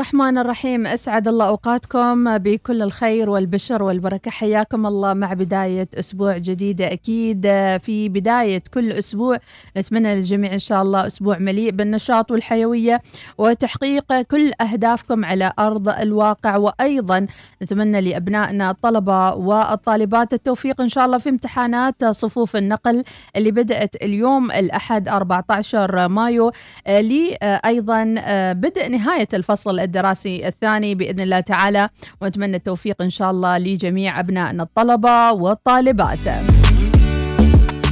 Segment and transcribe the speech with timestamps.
[0.00, 4.30] الرحمن الرحيم أسعد الله أوقاتكم بكل الخير والبشر والبركة.
[4.30, 7.42] حياكم الله مع بداية أسبوع جديده أكيد
[7.82, 9.38] في بداية كل أسبوع
[9.76, 13.02] نتمنى للجميع إن شاء الله أسبوع مليء بالنشاط والحيوية
[13.38, 16.56] وتحقيق كل أهدافكم على أرض الواقع.
[16.56, 17.26] وأيضا
[17.62, 23.04] نتمنى لأبنائنا الطلبة والطالبات التوفيق إن شاء الله في امتحانات صفوف النقل
[23.36, 26.52] اللي بدأت اليوم الأحد 14 مايو.
[26.88, 28.04] لي أيضا
[28.52, 31.88] بدء نهاية الفصل الدراسي الثاني بإذن الله تعالى
[32.20, 36.26] ونتمنى التوفيق إن شاء الله لجميع أبنائنا الطلبة والطالبات.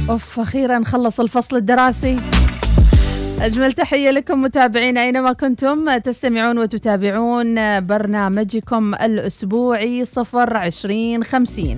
[0.09, 2.15] أوف أخيرا خلص الفصل الدراسي.
[3.41, 11.75] أجمل تحية لكم متابعينا أينما كنتم تستمعون وتتابعون برنامجكم الأسبوعي صفر عشرين خمسين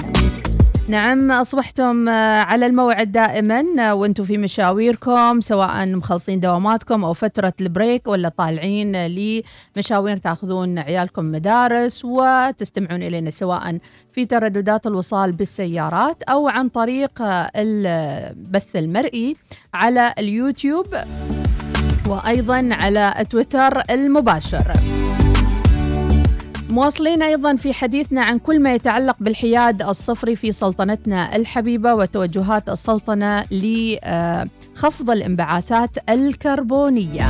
[0.91, 2.09] نعم أصبحتم
[2.49, 10.17] على الموعد دائما وأنتم في مشاويركم سواء مخلصين دواماتكم أو فترة البريك ولا طالعين لمشاوير
[10.17, 13.77] تأخذون عيالكم مدارس وتستمعون إلينا سواء
[14.11, 17.11] في ترددات الوصال بالسيارات أو عن طريق
[17.55, 19.35] البث المرئي
[19.73, 20.87] على اليوتيوب
[22.07, 24.73] وأيضا على تويتر المباشر.
[26.71, 33.45] مواصلين أيضا في حديثنا عن كل ما يتعلق بالحياد الصفري في سلطنتنا الحبيبة وتوجهات السلطنة
[33.51, 37.27] لخفض الانبعاثات الكربونية.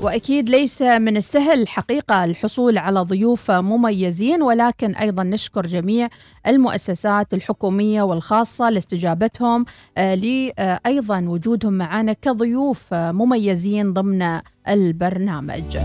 [0.00, 6.08] وأكيد ليس من السهل حقيقة الحصول على ضيوف مميزين ولكن أيضا نشكر جميع
[6.46, 9.64] المؤسسات الحكومية والخاصة لاستجابتهم
[9.96, 15.78] لايضا وجودهم معنا كضيوف مميزين ضمن البرنامج.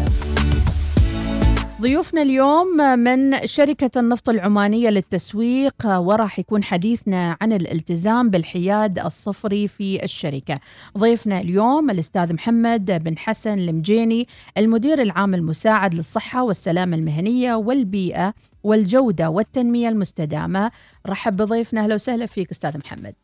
[1.83, 10.03] ضيوفنا اليوم من شركة النفط العمانية للتسويق وراح يكون حديثنا عن الالتزام بالحياد الصفري في
[10.03, 10.59] الشركة.
[10.97, 19.29] ضيفنا اليوم الأستاذ محمد بن حسن المجيني المدير العام المساعد للصحة والسلامة المهنية والبيئة والجودة
[19.29, 20.71] والتنمية المستدامة.
[21.07, 23.15] رحب بضيفنا أهلا وسهلا فيك أستاذ محمد.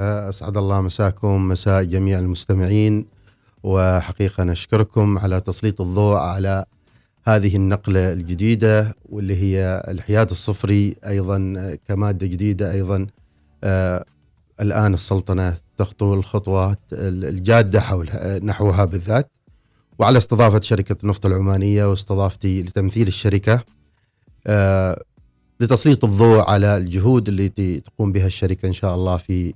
[0.00, 3.06] أسعد الله مساكم مساء جميع المستمعين
[3.62, 6.64] وحقيقة نشكركم على تسليط الضوء على
[7.28, 11.38] هذه النقلة الجديدة واللي هي الحياد الصفري أيضا
[11.88, 13.06] كمادة جديدة أيضا.
[13.64, 14.04] آه
[14.60, 18.10] الآن السلطنة تخطو الخطوات الجادة حول
[18.42, 19.30] نحوها بالذات.
[19.98, 23.64] وعلى استضافة شركة النفط العمانية واستضافتي لتمثيل الشركة
[24.46, 25.02] آه
[25.60, 29.54] لتسليط الضوء على الجهود التي تقوم بها الشركة إن شاء الله في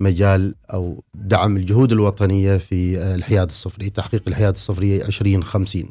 [0.00, 5.82] مجال أو دعم الجهود الوطنية في الحياد الصفري تحقيق الحياد الصفري 2050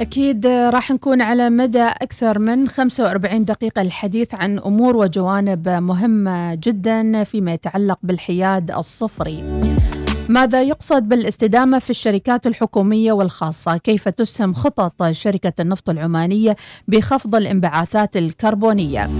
[0.00, 7.24] أكيد راح نكون على مدى أكثر من 45 دقيقة الحديث عن أمور وجوانب مهمة جدا
[7.24, 9.44] فيما يتعلق بالحياد الصفري.
[10.28, 16.56] ماذا يقصد بالاستدامة في الشركات الحكومية والخاصة؟ كيف تسهم خطط شركة النفط العمانية
[16.88, 19.10] بخفض الانبعاثات الكربونية؟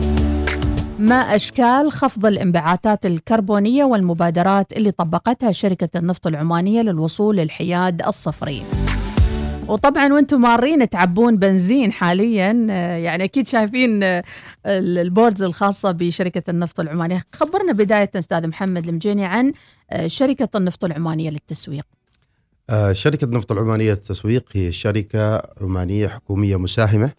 [0.99, 8.62] ما أشكال خفض الانبعاثات الكربونية والمبادرات اللي طبقتها شركة النفط العمانية للوصول للحياد الصفري؟
[9.69, 12.53] وطبعا وأنتم مارين تعبون بنزين حاليا
[12.99, 14.01] يعني أكيد شايفين
[14.67, 17.23] البوردز الخاصة بشركة النفط العمانية.
[17.33, 19.53] خبرنا بداية أستاذ محمد المجيني عن
[20.07, 21.84] شركة النفط العمانية للتسويق.
[22.93, 27.11] شركة النفط العمانية للتسويق هي شركة عمانية حكومية مساهمة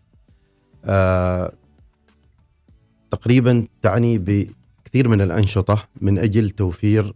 [3.12, 7.14] تقريبا تعني بكثير من الأنشطة من أجل توفير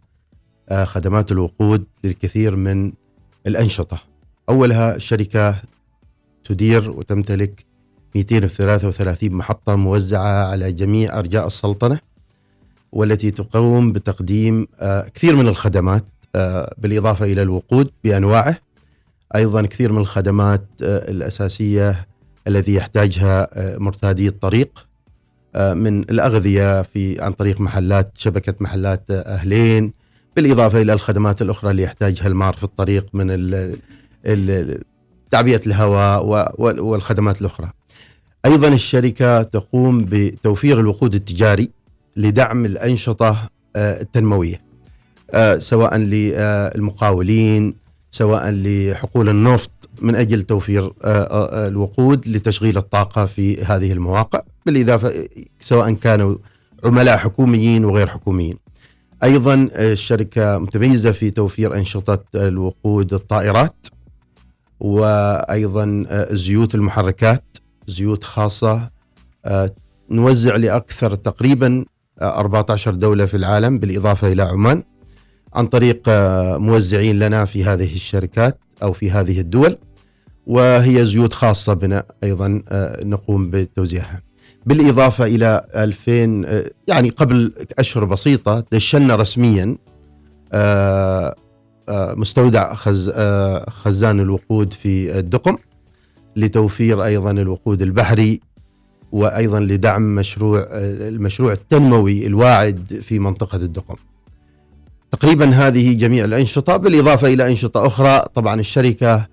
[0.84, 2.92] خدمات الوقود للكثير من
[3.48, 4.13] الأنشطة.
[4.50, 5.56] أولها شركة
[6.44, 7.66] تدير وتمتلك
[8.16, 12.00] 233 محطة موزعة على جميع أرجاء السلطنة
[12.92, 14.68] والتي تقوم بتقديم
[15.16, 16.06] كثير من الخدمات
[16.78, 18.58] بالإضافة إلى الوقود بأنواعه.
[19.36, 22.08] أيضا كثير من الخدمات الأساسية
[22.48, 23.48] الذي يحتاجها
[23.80, 24.88] مرتادي الطريق
[25.56, 29.94] من الأغذية في عن طريق محلات شبكة محلات أهلين.
[30.36, 33.32] بالإضافة إلى الخدمات الأخرى اللي يحتاجها المار في الطريق من
[35.32, 36.26] تعبئة الهواء
[36.62, 37.70] والخدمات الأخرى.
[38.46, 41.70] أيضا الشركة تقوم بتوفير الوقود التجاري
[42.18, 44.62] لدعم الأنشطة التنموية
[45.58, 47.74] سواء للمقاولين
[48.12, 49.72] سواء لحقول النفط
[50.02, 50.94] من أجل توفير
[51.68, 55.28] الوقود لتشغيل الطاقة في هذه المواقع بالإضافة
[55.60, 56.36] سواء كانوا
[56.86, 58.58] عملاء حكوميين وغير حكوميين.
[59.24, 63.88] أيضا الشركة متميزة في توفير أنشطة الوقود الطائرات
[64.80, 68.90] وأيضا زيوت المحركات زيوت خاصة
[70.12, 71.86] نوزع لأكثر تقريبا
[72.22, 74.84] 14 دولة في العالم بالإضافة إلى عمان
[75.54, 76.02] عن طريق
[76.58, 79.78] موزعين لنا في هذه الشركات أو في هذه الدول
[80.48, 84.22] وهي زيوت خاصة بنا أيضا آه، نقوم بتوزيعها.
[84.66, 89.78] بالإضافة إلى 2000 آه، يعني قبل أشهر بسيطة دشنا رسميا
[91.90, 92.74] آه، مستودع
[93.70, 95.58] خزان الوقود في الدقم
[96.36, 98.42] لتوفير أيضا الوقود البحري
[99.12, 103.96] وأيضا لدعم مشروع المشروع التنموي الواعد في منطقة الدقم.
[105.12, 109.28] تقريبا هذه جميع الأنشطة بالإضافة إلى أنشطة أخرى طبعا الشركة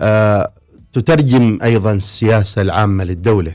[0.00, 0.52] آه،
[0.92, 3.54] تترجم أيضا السياسة العامة للدولة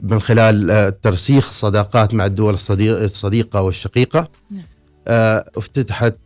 [0.00, 4.60] من خلال آه، ترسيخ صداقات مع الدول الصديقة والشقيقة نعم.
[4.60, 4.64] آه،
[5.08, 6.16] افتتحت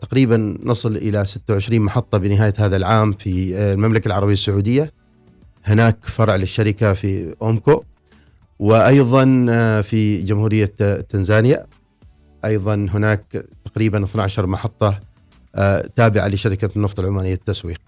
[0.00, 4.92] تقريبا نصل إلى 26 محطة بنهاية هذا العام في المملكة العربية السعودية
[5.64, 7.82] هناك فرع للشركة في أومكو
[8.58, 9.24] وأيضا
[9.80, 10.64] في جمهورية
[11.08, 11.66] تنزانيا
[12.44, 15.00] أيضا هناك تقريبا 12 محطة
[15.96, 17.80] تابعة لشركة النفط العمانية للتسويق.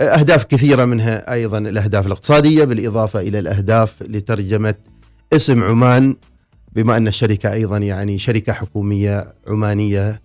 [0.00, 4.74] أهداف كثيرة منها أيضا الأهداف الاقتصادية بالإضافة إلى الأهداف لترجمة
[5.32, 6.16] اسم عمان
[6.76, 10.22] بما أن الشركة أيضا يعني شركة حكومية عمانية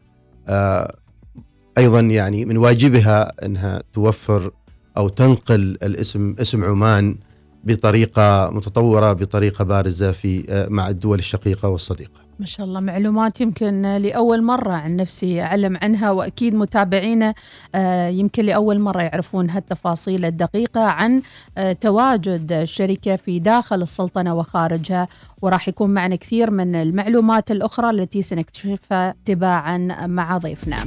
[1.77, 4.51] أيضا يعني من واجبها أنها توفر
[4.97, 7.15] أو تنقل الاسم اسم عمان
[7.63, 12.28] بطريقة متطورة بطريقة بارزة في مع الدول الشقيقة والصديقة.
[12.39, 17.33] ما شاء الله معلومات يمكن لأول مرة عن نفسي أعلم عنها وأكيد متابعينا
[17.75, 21.21] آه، يمكن لأول مرة يعرفون هالتفاصيل الدقيقة عن
[21.57, 25.07] آه، تواجد الشركة في داخل السلطنة وخارجها
[25.41, 29.77] وراح يكون معنا كثير من المعلومات الأخرى التي سنكتشفها تباعا
[30.07, 30.77] مع ضيفنا.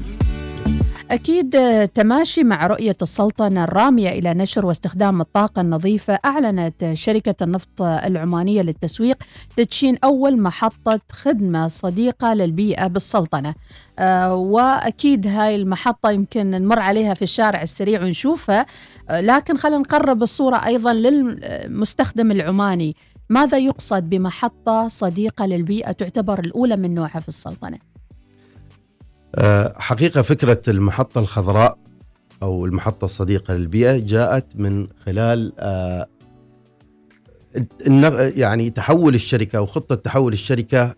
[1.13, 1.57] أكيد
[1.89, 6.19] تماشي مع رؤية السلطنة الرامية إلى نشر واستخدام الطاقة النظيفة.
[6.25, 9.17] أعلنت شركة النفط العمانية للتسويق
[9.57, 13.55] تدشين أول محطة خدمة صديقة للبيئة بالسلطنة.
[13.99, 18.67] آه وأكيد هاي المحطة يمكن نمر عليها في الشارع السريع ونشوفها.
[19.11, 22.97] آه لكن خلينا نقرب الصورة أيضا للمستخدم العماني.
[23.31, 27.92] ماذا يقصد بمحطة صديقة للبيئة تعتبر الأولى من نوعها في السلطنة؟
[29.35, 31.79] آه، حقيقة فكرة المحطة الخضراء
[32.43, 36.07] أو المحطة الصديقة للبيئة جاءت من خلال آه،
[38.37, 40.95] يعني تحول الشركة أو خطة تحول الشركة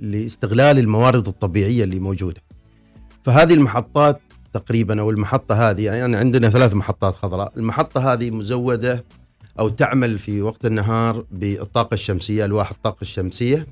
[0.00, 2.40] لاستغلال الموارد الطبيعية اللي موجودة.
[3.24, 4.20] فهذه المحطات
[4.52, 7.52] تقريبا أو المحطة هذه يعني عندنا ثلاث محطات خضراء.
[7.56, 9.04] المحطة هذه مزودة
[9.58, 13.66] أو تعمل في وقت النهار بالطاقة الشمسية ألواح الطاقة الشمسية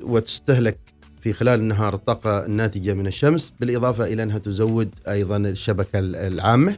[0.00, 0.78] وتستهلك
[1.24, 6.76] في خلال النهار الطاقة الناتجة من الشمس بالإضافة إلى أنها تزود أيضا الشبكة العامة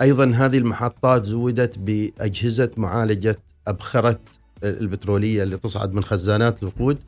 [0.00, 3.36] أيضا هذه المحطات زودت بأجهزة معالجة
[3.66, 4.20] أبخرة
[4.64, 6.98] البترولية اللي تصعد من خزانات الوقود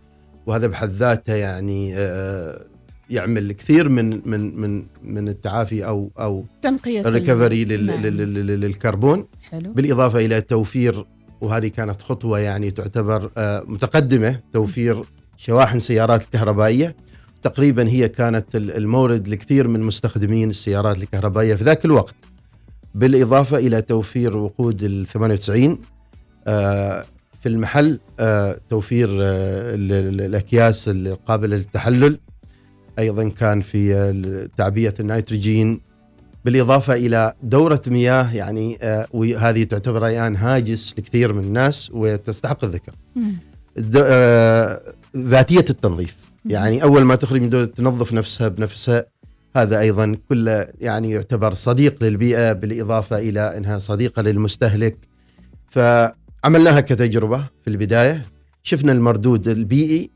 [0.46, 2.60] وهذا بحد ذاته يعني آه،
[3.10, 8.06] يعمل كثير من من من من التعافي أو أو تنقية الريكفري نعم.
[8.06, 9.72] للكربون حلو.
[9.72, 11.06] بالإضافة إلى توفير
[11.40, 15.04] وهذه كانت خطوة يعني تعتبر آه، متقدمة توفير
[15.40, 16.96] شواحن سيارات الكهربائيه
[17.42, 22.14] تقريبا هي كانت المورد لكثير من مستخدمين السيارات الكهربائية في ذاك الوقت.
[22.94, 25.78] بالإضافة إلى توفير وقود ال 98
[26.46, 27.04] آه،
[27.40, 32.18] في المحل آه، توفير آه، الأكياس القابلة للتحلل.
[32.98, 35.80] أيضا كان في تعبئة النيتروجين.
[36.44, 38.78] بالإضافة إلى دورة مياه يعني
[39.12, 42.92] وهذه تعتبر الآن هاجس لكثير من الناس وتستحق الذكر.
[45.16, 46.16] ذاتية التنظيف.
[46.44, 49.04] يعني أول ما تخرج من دولة تنظف نفسها بنفسها
[49.56, 54.96] هذا أيضا كله يعني يعتبر صديق للبيئة بالإضافة إلى إنها صديقة للمستهلك.
[55.70, 58.26] فعملناها كتجربة في البداية.
[58.62, 60.10] شفنا المردود البيئي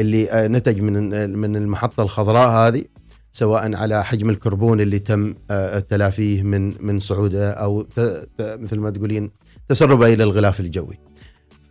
[0.00, 2.84] اللي آه، نتج من من المحطة الخضراء هذه
[3.32, 7.86] سواء على حجم الكربون اللي تم آه، تلافيه من من صعوده أو
[8.40, 9.30] مثل ما تقولين
[9.68, 10.98] تسربه إلى الغلاف الجوي.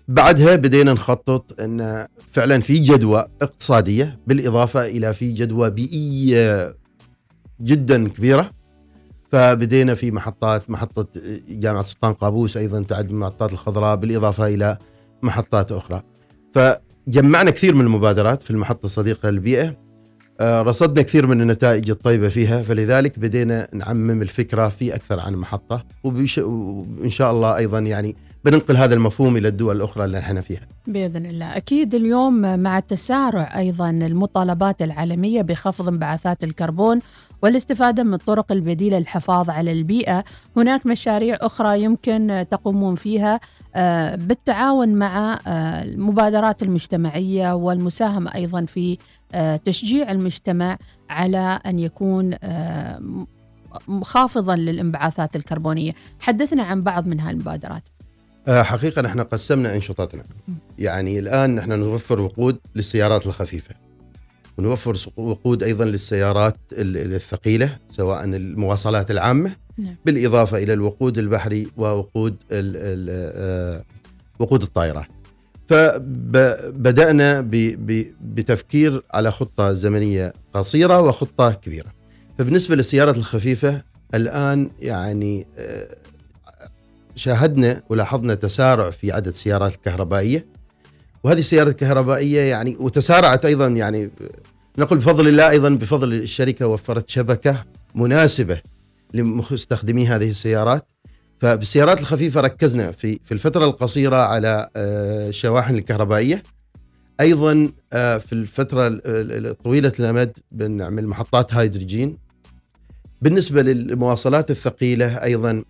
[0.08, 6.76] بعدها بدينا نخطط إن فعلا في جدوى اقتصادية بالإضافة إلى في جدوى بيئية
[7.62, 8.50] جدا كبيرة.
[9.32, 11.08] فبدينا في محطات محطة
[11.50, 14.78] جامعة سلطان قابوس أيضا تعد من المحطات الخضراء بالإضافة إلى
[15.22, 16.02] محطات أخرى.
[16.54, 19.78] فجمعنا كثير من المبادرات في المحطة الصديقة للبيئة.
[20.40, 25.86] آه، رصدنا كثير من النتائج الطيبة فيها فلذلك بدينا نعمم الفكرة في أكثر عن محطة.
[26.04, 28.16] وإن شاء الله أيضا يعني
[28.48, 30.62] بننقل هذا المفهوم إلى الدول الأخرى اللي إحنا فيها.
[30.88, 37.00] بإذن الله، أكيد اليوم مع تسارع أيضا المطالبات العالمية بخفض انبعاثات الكربون
[37.42, 40.24] والاستفادة من الطرق البديلة للحفاظ على البيئة
[40.58, 43.40] هناك مشاريع أخرى يمكن تقومون فيها
[43.76, 48.98] آه، بالتعاون مع آه، المبادرات المجتمعية والمساهمة أيضا في
[49.34, 50.78] آه، تشجيع المجتمع
[51.10, 52.36] على أن يكون
[54.02, 55.92] خافضا للانبعاثات الكربونية.
[56.20, 57.97] حدثنا عن بعض من هالمبادرات.
[58.48, 60.24] حقيقة نحن قسمنا أنشطتنا.
[60.80, 63.76] يعني الآن نحن نوفر وقود للسيارات الخفيفة.
[64.58, 69.96] ونوفر وقود أيضا للسيارات الثقيلة سواء المواصلات العامة نعم.
[70.06, 73.84] بالإضافة إلى الوقود البحري ووقود ال
[74.40, 75.08] وقود الطائرات.
[75.70, 77.48] فبدأنا
[78.22, 81.94] بتفكير على خطة زمنية قصيرة وخطة كبيرة.
[82.38, 83.82] فبالنسبة للسيارات الخفيفة
[84.16, 85.48] الآن يعني
[87.18, 90.46] شاهدنا ولاحظنا تسارع في عدد السيارات الكهربائية.
[91.24, 94.12] وهذه السيارات الكهربائية يعني وتسارعت أيضا يعني
[94.78, 98.62] نقول بفضل الله أيضا بفضل الشركة وفرت شبكة مناسبة
[99.14, 100.92] لمستخدمي هذه السيارات.
[101.40, 106.44] فبالسيارات الخفيفة ركزنا في في الفترة القصيرة على الشواحن آه، الكهربائية.
[107.22, 109.02] أيضا آه، في الفترة
[109.64, 112.18] طويلة الأمد بنعمل محطات هيدروجين.
[113.22, 115.64] بالنسبة للمواصلات الثقيلة أيضا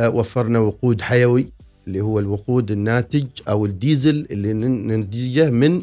[0.00, 1.46] وفرنا وقود حيوي
[1.86, 5.82] اللي هو الوقود الناتج أو الديزل اللي ننتجه من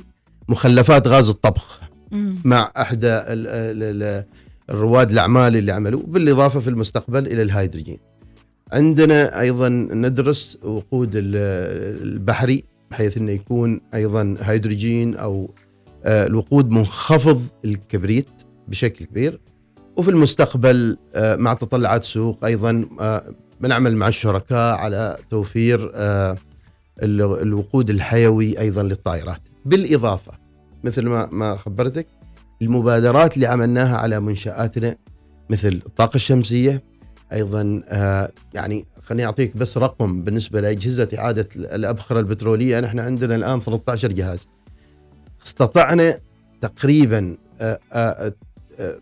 [0.50, 1.80] مخلفات غاز الطبخ
[2.46, 3.20] مع احدى
[4.70, 7.98] الرواد الأعمال اللي عملوا بالإضافة في المستقبل إلى الهيدروجين.
[8.74, 15.50] عندنا أيضا ندرس وقود البحري بحيث إنه يكون أيضا هيدروجين أو
[16.06, 18.30] آه، الوقود منخفض الكبريت
[18.68, 19.40] بشكل كبير
[19.98, 22.86] وفي المستقبل آه، مع تطلعات السوق أيضا
[23.62, 25.92] بنعمل مع الشركاء على توفير
[27.04, 29.42] الوقود الحيوي أيضا للطائرات.
[29.66, 30.32] بالإضافة
[30.84, 32.08] مثل ما ما خبرتك
[32.62, 34.96] المبادرات اللي عملناها على منشآتنا
[35.50, 36.84] مثل الطاقة الشمسية
[37.34, 42.80] أيضا آه يعني خليني أعطيك بس رقم بالنسبة لأجهزة إعادة الأبخرة البترولية.
[42.80, 44.48] نحن عندنا الآن 13 جهاز.
[45.46, 46.20] استطعنا
[46.62, 48.34] تقريبا آه آه
[48.80, 49.00] آه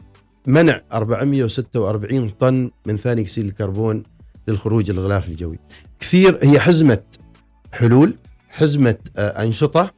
[0.48, 4.04] منع 446 طن من ثاني أكسيد الكربون
[4.48, 5.60] للخروج الغلاف الجوي.
[6.00, 7.04] كثير هي حزمة
[7.72, 8.16] حلول
[8.50, 9.92] حزمة آه، أنشطة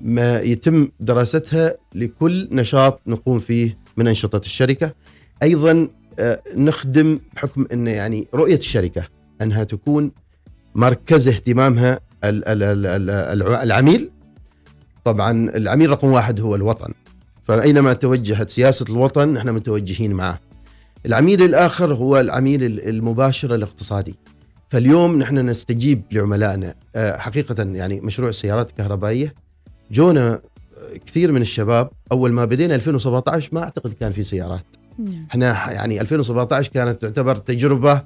[0.00, 4.94] ما يتم دراستها لكل نشاط نقوم فيه من أنشطة الشركة.
[5.42, 9.08] أيضا آه، نخدم بحكم إن يعني رؤية الشركة
[9.42, 10.12] أنها تكون
[10.74, 12.00] مركز اهتمامها
[13.62, 14.10] العميل.
[15.04, 16.92] طبعا العميل رقم واحد هو الوطن.
[17.42, 20.40] فأينما توجهت سياسة الوطن نحن متوجهين معه.
[21.06, 24.14] العميل الآخر هو العميل المباشر الاقتصادي.
[24.68, 26.74] فاليوم نحن نستجيب لعملائنا.
[26.96, 29.34] آه، حقيقة يعني مشروع السيارات الكهربائيه
[29.90, 30.40] جونا
[31.06, 34.64] كثير من الشباب أول ما بدينا 2017 ما أعتقد كان في سيارات.
[34.98, 35.26] نعم.
[35.30, 38.02] إحنا يعني 2017 كانت تعتبر تجربة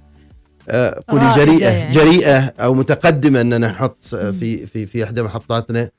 [0.68, 1.94] آه، قولي جريئة يعني.
[1.94, 5.90] جريئة أو متقدمة إننا نحط في في في إحدى محطاتنا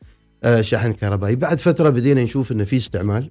[0.43, 1.35] آه، شاحن كهربائي.
[1.35, 3.29] بعد فترة بدينا نشوف إنه في استعمال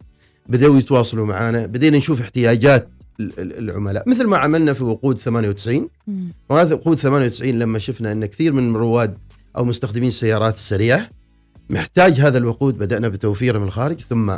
[0.49, 2.89] بدأوا يتواصلوا معنا بدينا نشوف احتياجات
[3.39, 4.09] العملاء.
[4.09, 5.89] مثل ما عملنا في وقود 98
[6.49, 9.19] وهذا وقود 98 لما شفنا أن كثير من رواد
[9.57, 11.09] أو مستخدمين السيارات السريعه
[11.71, 14.37] محتاج هذا الوقود بدأنا بتوفيره من الخارج ثم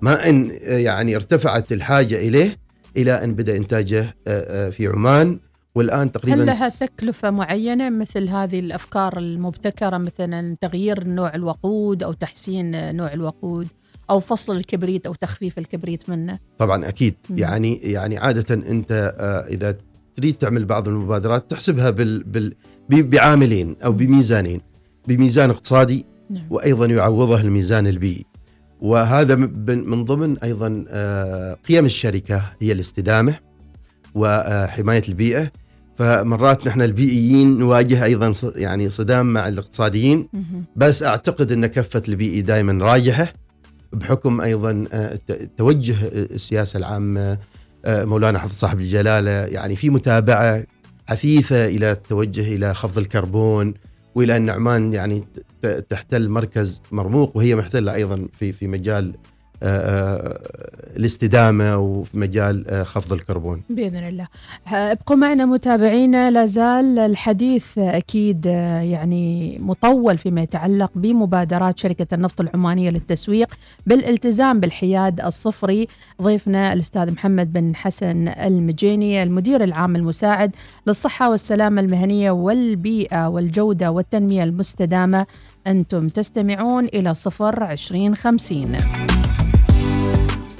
[0.00, 2.56] ما أن يعني ارتفعت الحاجة إليه
[2.96, 5.38] إلى أن بدأ إنتاجه آه، آه، في عمان.
[5.74, 12.12] والآن تقريبا هل لها تكلفة معينة مثل هذه الأفكار المبتكرة مثلا تغيير نوع الوقود أو
[12.12, 13.68] تحسين نوع الوقود؟
[14.12, 16.38] أو فصل الكبريت أو تخفيف الكبريت منه.
[16.58, 17.14] طبعا أكيد.
[17.30, 17.38] م.
[17.38, 19.76] يعني يعني عادة أنت آه، إذا
[20.16, 22.54] تريد تعمل بعض المبادرات تحسبها بال بال
[22.88, 24.60] بعاملين أو بميزانين
[25.08, 26.46] بميزان اقتصادي نعم.
[26.50, 28.24] وأيضا يعوضه الميزان البيئي.
[28.80, 29.34] وهذا
[29.66, 33.34] من ضمن أيضا آه، قيم الشركة هي الاستدامة
[34.14, 35.50] وحمايه البيئة.
[35.96, 40.28] فمرات نحن البيئيين نواجه أيضا يعني صدام مع الاقتصاديين.
[40.76, 43.32] بس أعتقد أن كفة البيئي دائما راجحة.
[43.92, 45.18] بحكم أيضا آه،
[45.56, 47.38] توجه السياسة العامة
[47.84, 50.64] آه، مولانا حفظ صاحب الجلالة يعني في متابعة
[51.06, 53.74] حثيثة إلى التوجه إلى خفض الكربون
[54.14, 55.24] وإلى أن عمان يعني
[55.88, 59.14] تحتل مركز مرموق وهي محتلة أيضا في في مجال
[60.96, 63.62] الاستدامة وفي مجال آه، خفض الكربون.
[63.70, 64.28] بإذن الله.
[64.66, 72.90] ابقوا معنا متابعينا لا زال الحديث أكيد يعني مطول فيما يتعلق بمبادرات شركة النفط العمانية
[72.90, 73.54] للتسويق
[73.86, 75.86] بالالتزام بالحياد الصفري.
[76.22, 80.50] ضيفنا الأستاذ محمد بن حسن المجيني المدير العام المساعد
[80.86, 85.26] للصحة والسلامة المهنية والبيئة والجودة والتنمية المستدامة.
[85.66, 88.76] أنتم تستمعون إلى صفر عشرين خمسين.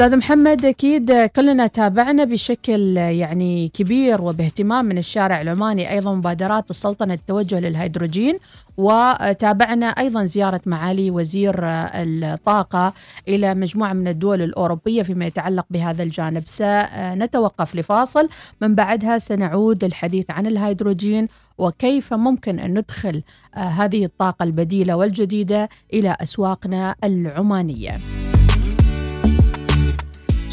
[0.02, 7.14] أستاذ محمد أكيد كلنا تابعنا بشكل يعني كبير وباهتمام من الشارع العماني أيضا مبادرات السلطنة
[7.14, 8.38] التوجه للهيدروجين
[8.76, 12.92] وتابعنا أيضا زيارة معالي وزير الطاقة
[13.28, 16.42] إلى مجموعة من الدول الأوروبية فيما يتعلق بهذا الجانب.
[16.47, 18.28] سنتوقف لفاصل
[18.61, 21.28] من بعدها سنعود للحديث عن الهيدروجين
[21.59, 23.23] وكيف ممكن أن ندخل
[23.54, 28.22] هذه الطاقة البديلة والجديدة إلى أسواقنا العمانية.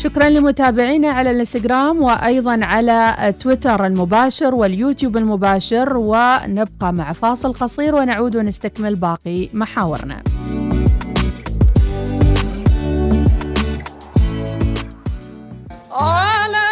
[0.04, 8.36] شكرا لمتابعينا على الانستغرام وأيضا على تويتر المباشر واليوتيوب المباشر ونبقى مع فاصل قصير ونعود
[8.36, 10.24] ونستكمل باقي محاورنا.
[15.92, 16.70] على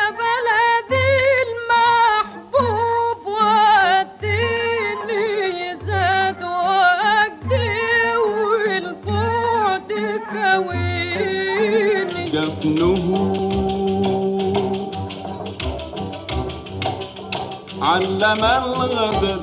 [17.88, 19.40] علم الغدر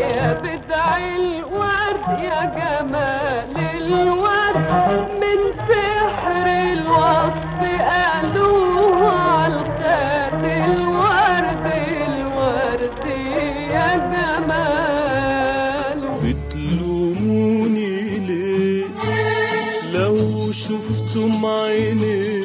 [0.00, 4.66] يا بدع الورد يا جمال الورد
[5.22, 7.60] من سحر الوصف
[7.90, 11.66] قالوه عالخد الورد
[12.08, 13.06] الورد
[13.74, 16.00] يا جمال.
[16.22, 18.84] بتلوموني ليه؟
[19.94, 20.16] لو
[20.52, 22.35] شفتم عيني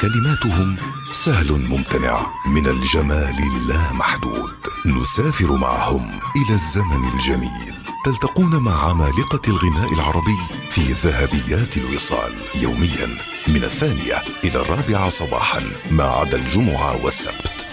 [0.00, 0.76] وكلماتهم
[1.10, 4.56] سهل ممتنع من الجمال اللامحدود.
[4.86, 7.74] نسافر معهم إلى الزمن الجميل.
[8.04, 10.38] تلتقون مع عمالقة الغناء العربي
[10.70, 12.32] في ذهبيات الوصال.
[12.54, 13.06] يوميا
[13.48, 17.66] من الثانية إلى الرابعة صباحا ما عدا الجمعة والسبت.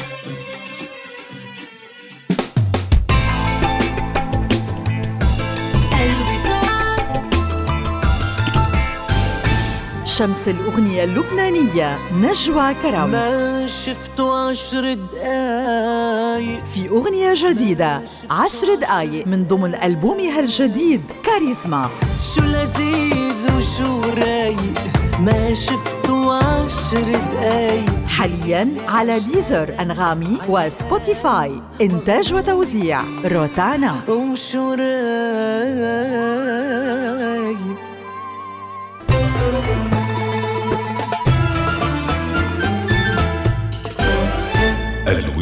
[10.18, 13.10] شمس الأغنية اللبنانية نجوى كرم.
[13.12, 16.64] ما شفت عشر دقايق.
[16.74, 21.90] في أغنية جديدة عشر دقايق من ضمن ألبومها الجديد كاريزما.
[22.36, 24.84] شو لذيذ وشو رايق.
[25.20, 28.08] ما شفت عشر دقايق.
[28.08, 31.52] حاليا على ديزر أنغامي وسبوتيفاي.
[31.82, 33.96] إنتاج وتوزيع روتانا.
[34.10, 34.88] وشو رايق.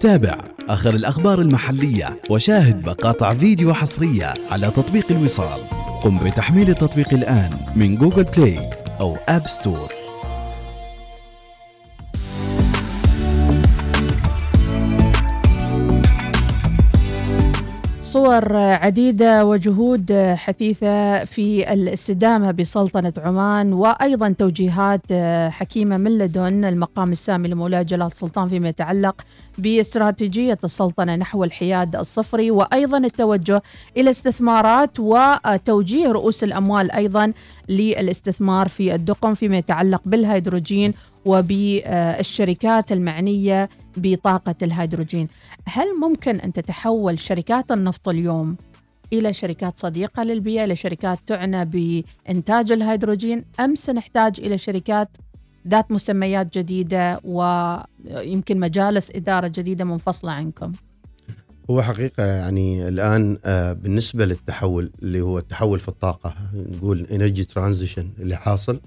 [0.00, 0.40] تابع.
[0.68, 5.60] آخر الأخبار المحلية وشاهد مقاطع فيديو حصرية على تطبيق الوصال.
[6.02, 10.07] قم بتحميل التطبيق الآن من جوجل بلاي أو آب ستور
[18.12, 25.12] صور عديدة وجهود حثيثة في الاستدامة بسلطنة عمان وأيضا توجيهات
[25.52, 29.20] حكيمة من لدن المقام السامي لمولاي جلالة السلطان فيما يتعلق
[29.58, 33.62] باستراتيجية السلطنة نحو الحياد الصفري وأيضا التوجه
[33.96, 37.32] إلى استثمارات وتوجيه رؤوس الأموال أيضا
[37.68, 45.28] للاستثمار في الدقم فيما يتعلق بالهيدروجين وبالشركات المعنية بطاقة الهيدروجين.
[45.64, 48.56] هل ممكن أن تتحول شركات النفط اليوم
[49.12, 55.08] إلى شركات صديقة للبيئة إلى شركات تعنى بإنتاج الهيدروجين أم سنحتاج إلى شركات
[55.68, 60.72] ذات مسميات جديدة ويمكن مجالس إدارة جديدة منفصلة عنكم؟
[61.70, 68.10] هو حقيقة يعني الآن آه، بالنسبة للتحول اللي هو التحول في الطاقة نقول energy transition
[68.18, 68.80] اللي حاصل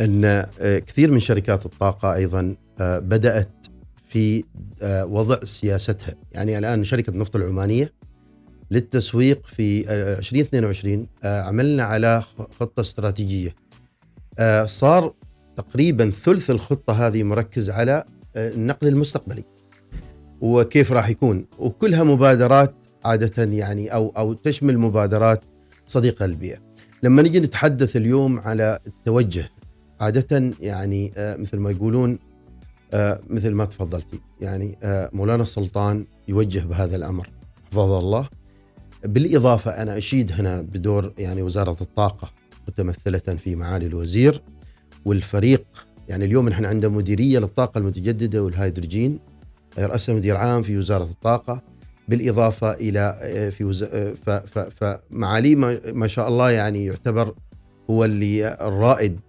[0.00, 3.48] أن آه، كثير من شركات الطاقة أيضا آه، بدأت
[4.08, 4.44] في
[4.82, 6.14] وضع سياستها.
[6.32, 7.92] يعني الآن شركة النفط العمانية
[8.70, 12.22] للتسويق في 2022 عملنا على
[12.60, 13.54] خطة استراتيجية.
[14.66, 15.14] صار
[15.56, 18.04] تقريبا ثلث الخطة هذه مركز على
[18.36, 19.44] النقل المستقبلي.
[20.40, 25.44] وكيف راح يكون؟ وكلها مبادرات عادة يعني أو أو تشمل مبادرات
[25.86, 26.58] صديقة للبيئة.
[27.02, 29.50] لما نجي نتحدث اليوم على التوجه
[30.00, 32.18] عادة يعني آه، مثل ما يقولون
[32.92, 34.20] آه، مثل ما تفضلتي.
[34.40, 37.30] يعني آه، مولانا السلطان يوجه بهذا الأمر.
[37.70, 38.28] حفظه الله.
[39.04, 42.30] بالإضافة أنا أشيد هنا بدور يعني وزارة الطاقة
[42.68, 44.42] متمثلة في معالي الوزير
[45.04, 45.64] والفريق.
[46.08, 49.18] يعني اليوم نحن عندنا مديرية للطاقة المتجددة والهيدروجين
[49.78, 51.62] يرأسها مدير عام في وزارة الطاقة.
[52.08, 53.84] بالإضافة إلى آه، في وز...
[54.26, 54.30] ف...
[54.30, 54.58] ف...
[54.58, 55.80] فمعالي ما...
[55.92, 57.34] ما شاء الله يعني يعتبر
[57.90, 59.20] هو اللي الرائد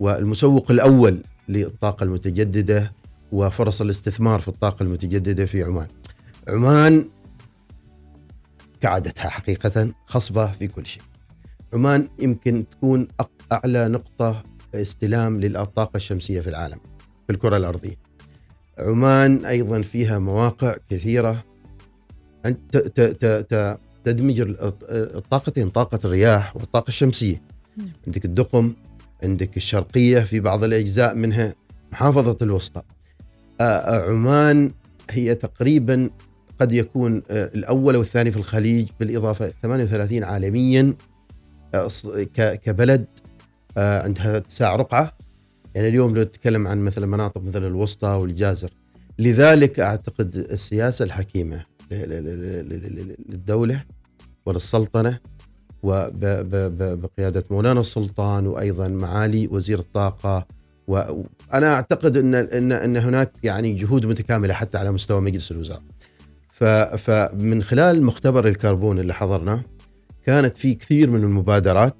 [0.00, 2.92] والمسوق الأول للطاقة المتجددة
[3.32, 5.86] وفرص الاستثمار في الطاقة المتجددة في عمان.
[6.48, 7.08] عمان
[8.80, 11.02] كعادتها حقيقة خصبة في كل شيء.
[11.74, 13.08] عمان يمكن تكون
[13.52, 14.42] أعلى نقطة
[14.74, 16.78] استلام للطاقة الشمسية في العالم
[17.26, 17.96] في الكرة الأرضية.
[18.78, 20.76] عمان أيضا فيها مواقع
[23.16, 27.42] ت- تدمج ال- الطاقتين طاقة الرياح والطاقة الشمسية.
[27.76, 27.88] نعم.
[28.06, 28.72] عندك الدقم
[29.22, 31.54] عندك الشرقية في بعض الأجزاء منها
[31.92, 32.82] محافظة الوسطى.
[33.60, 34.70] آه، آه، عمان
[35.10, 36.10] هي تقريبا
[36.60, 40.94] قد يكون آه، الأول والثاني في الخليج بالإضافة 38 عالميا
[42.36, 43.06] كبلد
[43.76, 45.12] عندها اتساع رقعة.
[45.74, 48.70] يعني اليوم لو نتكلم عن مثلا مناطق مثل الوسطى والجازر.
[49.18, 51.64] لذلك أعتقد السياسة الحكيمة
[53.28, 53.84] للدولة
[54.46, 55.18] وللسلطنة
[55.82, 60.46] وبقيادة مولانا السلطان وأيضا معالي وزير الطاقة
[60.88, 65.82] وأنا أعتقد أن أن أن هناك يعني جهود متكاملة حتى على مستوى مجلس الوزراء
[66.98, 69.62] فمن خلال مختبر الكربون اللي حضرناه
[70.26, 71.96] كانت في كثير من المبادرات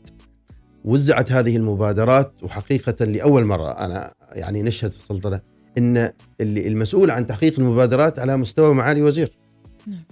[0.85, 5.41] وزعت هذه المبادرات وحقيقة لأول مرة أنا يعني نشهد السلطنة
[5.79, 9.38] أن المسؤول عن تحقيق المبادرات على مستوى معالي وزير.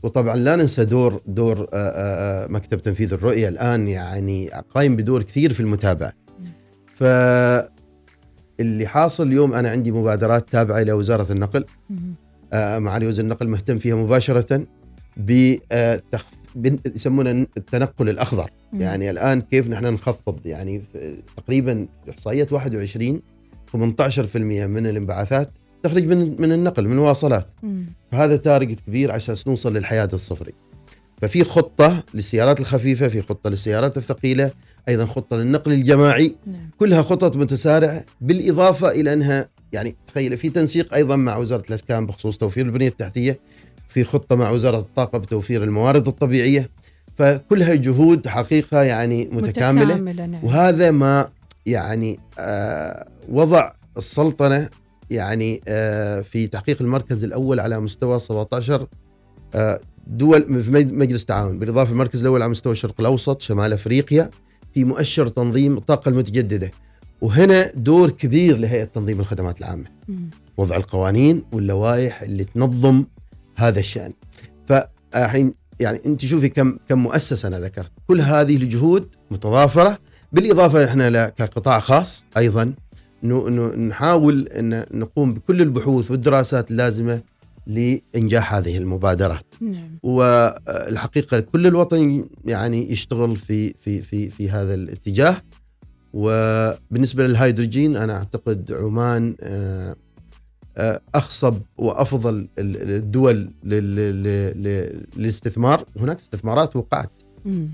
[0.03, 5.23] وطبعا لا ننسى دور دور آه، آه، آه، مكتب تنفيذ الرؤية الآن يعني قايم بدور
[5.23, 6.12] كثير في المتابعة.
[6.41, 6.53] نعم.
[6.95, 7.05] ف
[8.61, 11.65] اللي حاصل اليوم أنا عندي مبادرات تابعة إلى وزارة النقل.
[12.53, 14.67] معالي وزير النقل مهتم فيها مباشرة
[15.17, 16.25] بتخ...
[16.95, 18.51] يسمونه التنقل الأخضر.
[18.73, 18.81] مم.
[18.81, 20.83] يعني الآن كيف نحن نخفض؟ يعني
[21.37, 23.21] تقريبا احصائيات 21
[23.73, 24.37] 18%
[24.67, 25.51] من الانبعاثات
[25.83, 27.47] تخرج من من النقل من مواصلات.
[28.12, 30.53] فهذا تارجت كبير عشان نوصل للحياة الصفري.
[31.23, 34.51] ففي خطة للسيارات الخفيفة في خطة للسيارات الثقيلة
[34.89, 36.35] أيضا خطة للنقل الجماعي.
[36.47, 36.71] نعم.
[36.79, 42.37] كلها خطط متسارعة بالإضافة إلى أنها يعني تخيل في تنسيق أيضا مع وزارة الأسكان بخصوص
[42.37, 43.39] توفير البنية التحتية.
[43.89, 46.71] في خطة مع وزارة الطاقة بتوفير الموارد الطبيعية.
[47.19, 49.85] فكلها جهود حقيقة يعني متكاملة.
[49.85, 50.45] متكاملة نعم.
[50.45, 51.29] وهذا ما
[51.67, 54.69] يعني آه وضع السلطنة
[55.11, 58.87] يعني آه في تحقيق المركز الأول على مستوى 17
[59.55, 64.31] آه دول في مج- مجلس تعاون بالإضافة المركز الأول على مستوى الشرق الأوسط شمال أفريقيا
[64.75, 66.71] في مؤشر تنظيم الطاقه المتجددة.
[67.21, 69.85] وهنا دور كبير لهيئة تنظيم الخدمات العامة.
[70.57, 73.05] وضع القوانين واللوائح اللي تنظم
[73.57, 74.12] هذا الشأن.
[74.69, 77.92] فالحين يعني أنت شوفي كم كم مؤسسة أنا ذكرت.
[78.09, 79.99] كل هذه الجهود متضافرة.
[80.33, 82.73] بالإضافة إحنا كقطاع خاص أيضا
[83.89, 87.21] نحاول إن نقوم بكل البحوث والدراسات اللازمة
[87.67, 89.89] لإنجاح هذه المبادرات نعم.
[90.03, 95.37] والحقيقة كل الوطن يعني يشتغل في في في في هذا الاتجاه.
[96.12, 99.97] وبالنسبة للهيدروجين أنا أعتقد عمان آه،
[100.77, 104.23] آه، أخصب وأفضل ال- الدول لل- لل-
[104.62, 105.85] لل- للاستثمار.
[105.97, 107.11] هناك استثمارات وقعت.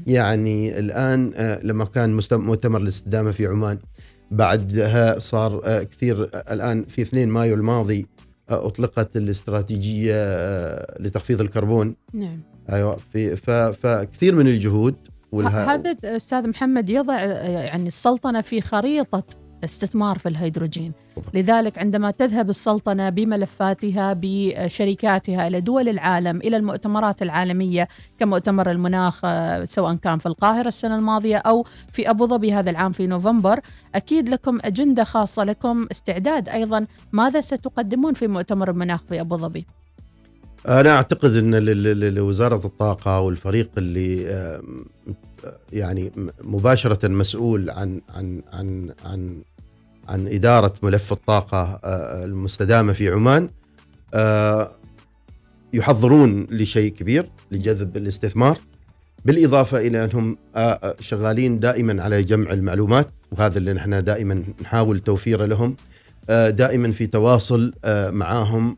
[0.06, 3.78] يعني الآن آه، لما كان مؤتمر الاستدامة في عمان
[4.32, 8.06] بعدها صار آه، كثير آه، الآن في 2 مايو الماضي
[8.50, 10.14] آه، أطلقت الاستراتيجية
[11.00, 11.94] لتخفيض الكربون.
[12.14, 12.40] نعم.
[12.72, 13.36] أيوه في
[13.72, 14.94] فكثير من الجهود
[15.34, 19.22] ه- هذا أستاذ محمد يضع يعني السلطنة في خريطة
[19.64, 20.92] استثمار في الهيدروجين.
[21.34, 29.64] لذلك عندما تذهب السلطنة بملفاتها بشركاتها إلى دول العالم إلى المؤتمرات العالمية كمؤتمر المناخ آه،
[29.64, 33.60] سواء كان في القاهرة السنة الماضية أو في أبو ظبي هذا العام في نوفمبر
[33.94, 39.66] أكيد لكم أجندة خاصة لكم استعداد أيضا ماذا ستقدمون في مؤتمر المناخ في أبو ظبي
[40.68, 44.26] أنا أعتقد إن ل- ل- لوزارة الطاقة والفريق اللي
[45.72, 46.12] يعني
[46.44, 49.42] مباشرة مسؤول عن عن عن عن
[50.08, 53.48] عن إدارة ملف الطاقة آه، المستدامة في عمان.
[54.14, 54.70] آه،
[55.72, 58.58] يحضرون لشيء كبير لجذب الاستثمار
[59.24, 65.44] بالإضافة إلى أنهم آه، شغالين دائما على جمع المعلومات وهذا اللي نحن دائما نحاول توفيره
[65.44, 65.76] لهم.
[66.48, 67.72] دائما في تواصل
[68.10, 68.76] معاهم.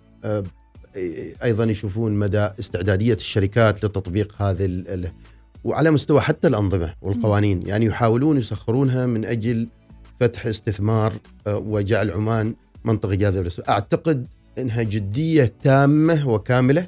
[1.43, 4.85] أيضا يشوفون مدى استعدادية الشركات لتطبيق هذه
[5.65, 7.67] وعلى مستوى حتى الأنظمة والقوانين.
[7.67, 9.69] يعني يحاولون يسخرونها من أجل
[10.21, 11.13] فتح استثمار
[11.47, 13.71] آه، وجعل عمان منطقة جاذبه للسوق.
[13.71, 14.27] أعتقد
[14.59, 16.87] إنها جدية تامة وكاملة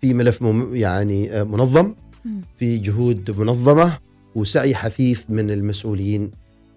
[0.00, 1.94] في ملف مم- يعني آه، منظم.
[2.56, 3.98] في جهود منظمة
[4.34, 6.30] وسعي حثيث من المسؤولين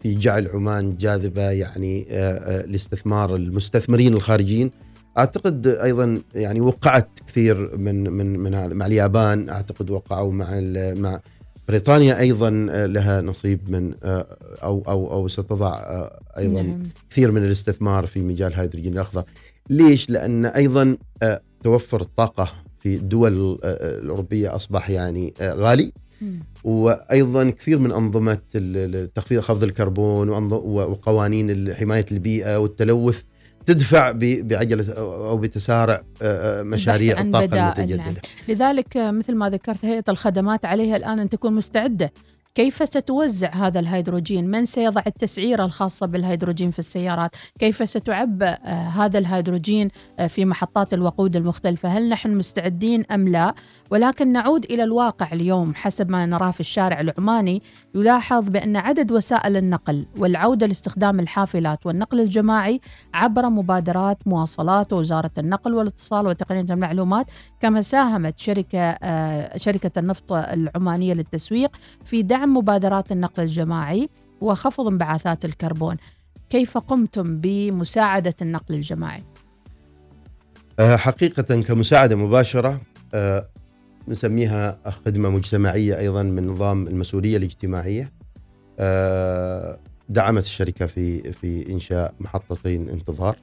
[0.04, 4.72] في جعل عمان جاذبة يعني آه، لاستثمار المستثمرين الخارجيين
[5.18, 10.60] أعتقد أيضا يعني وقعت كثير من من من هذا مع اليابان أعتقد وقعوا مع
[10.94, 11.20] مع
[11.68, 16.84] بريطانيا أيضا آه، لها نصيب من آه، أو أو أو ستضع آه، أيضا نعم.
[17.10, 19.24] كثير من الاستثمار في مجال الهيدروجين الأخضر
[19.70, 20.98] ليش لأن أيضا
[21.64, 22.48] توفر الطاقه
[22.80, 25.92] في الدول الأوروبية أصبح يعني غالي.
[26.64, 28.38] وأيضا كثير من أنظمة
[29.16, 33.24] تخفيض خفض الكربون وقوانين حماية البيئة والتلوث
[33.66, 38.14] تدفع بعجلة أو أو بتسارع آه، آه، مشاريع الطاقه المتجدده نعم.
[38.48, 42.12] لذلك آه، مثل ما ذكرت هيئة الخدمات عليها الآن أن تكون مستعدة.
[42.56, 49.18] كيف ستوزع هذا الهيدروجين؟ من سيضع التسعيرة الخاصة بالهيدروجين في السيارات؟ كيف ستعبأ آه، هذا
[49.18, 49.90] الهيدروجين
[50.28, 53.56] في محطات الوقود المختلفة؟ هل نحن مستعدين أم لا؟
[53.92, 57.62] ولكن نعود إلى الواقع اليوم حسب ما نراه في الشارع العماني
[57.96, 62.82] يلاحظ بأن عدد وسائل النقل والعودة لاستخدام الحافلات والنقل الجماعي
[63.14, 67.26] عبر مبادرات مواصلات ووزارة النقل والاتصال وتقنية المعلومات
[67.60, 74.10] كما ساهمت شركة آه، شركة النفط العمانية للتسويق في دعم مبادرات النقل الجماعي
[74.42, 75.98] وخفض انبعاثات الكربون
[76.50, 79.24] كيف قمتم بمساعدة النقل الجماعي؟
[80.80, 82.82] آه، حقيقة كمساعدة مباشرة
[83.14, 83.48] آه،
[84.08, 88.12] نسميها خدمة مجتمعية أيضا من نظام المسؤولية الاجتماعية.
[88.80, 93.38] آه، دعمت الشركة في في إنشاء محطتين انتظار.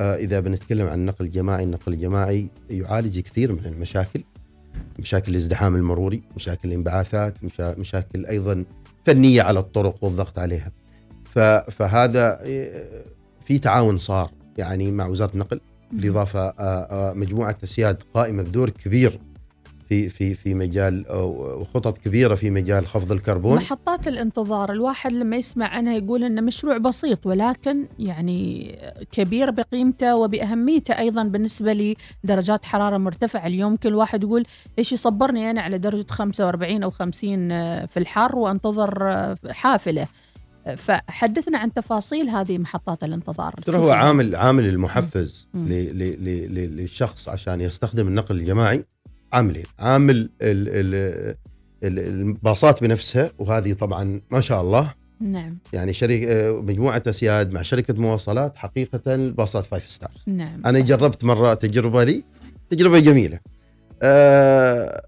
[0.00, 4.20] آه، إذا بنتكلم عن النقل الجماعي النقل الجماعي يعالج كثير من المشاكل.
[4.98, 8.64] مشاكل الازدحام المروري مشاكل الانبعاثات مشا- مشاكل أيضا
[9.06, 10.72] فنية على الطرق والضغط عليها.
[11.70, 13.02] فهذا آه،
[13.44, 15.60] في تعاون صار يعني مع وزارة النقل.
[15.92, 16.54] بالإضافة
[17.14, 19.18] مجموعة أسياد قائمة بدور كبير
[19.90, 23.56] في في في مجال وخطط كبيرة في مجال خفض الكربون.
[23.56, 28.74] محطات الانتظار الواحد لما يسمع عنها يقول إنه مشروع بسيط ولكن يعني
[29.12, 33.46] كبير بقيمته وبأهميته أيضا بالنسبة لدرجات حرارة مرتفعة.
[33.46, 34.44] اليوم كل واحد يقول
[34.78, 37.48] إيش يصبرني أنا على درجة 45 أو 50
[37.86, 40.06] في الحر وأنتظر حافلة.
[40.76, 43.54] فحدثنا عن تفاصيل هذه محطات الانتظار.
[43.66, 43.90] ترى هو.
[43.90, 48.84] عامل عامل المحفز للشخص عشان يستخدم النقل الجماعي.
[49.32, 51.34] عاملين عامل ال- ال-
[51.84, 57.94] ال- الباصات بنفسها وهذه طبعا ما شاء الله نعم يعني شركة مجموعة أسياد مع شركة
[57.94, 60.84] مواصلات حقيقة الباصات five star نعم أنا صح.
[60.84, 62.24] جربت مرة التجربة دي
[62.70, 63.38] تجربة جميلة
[64.02, 65.02] آه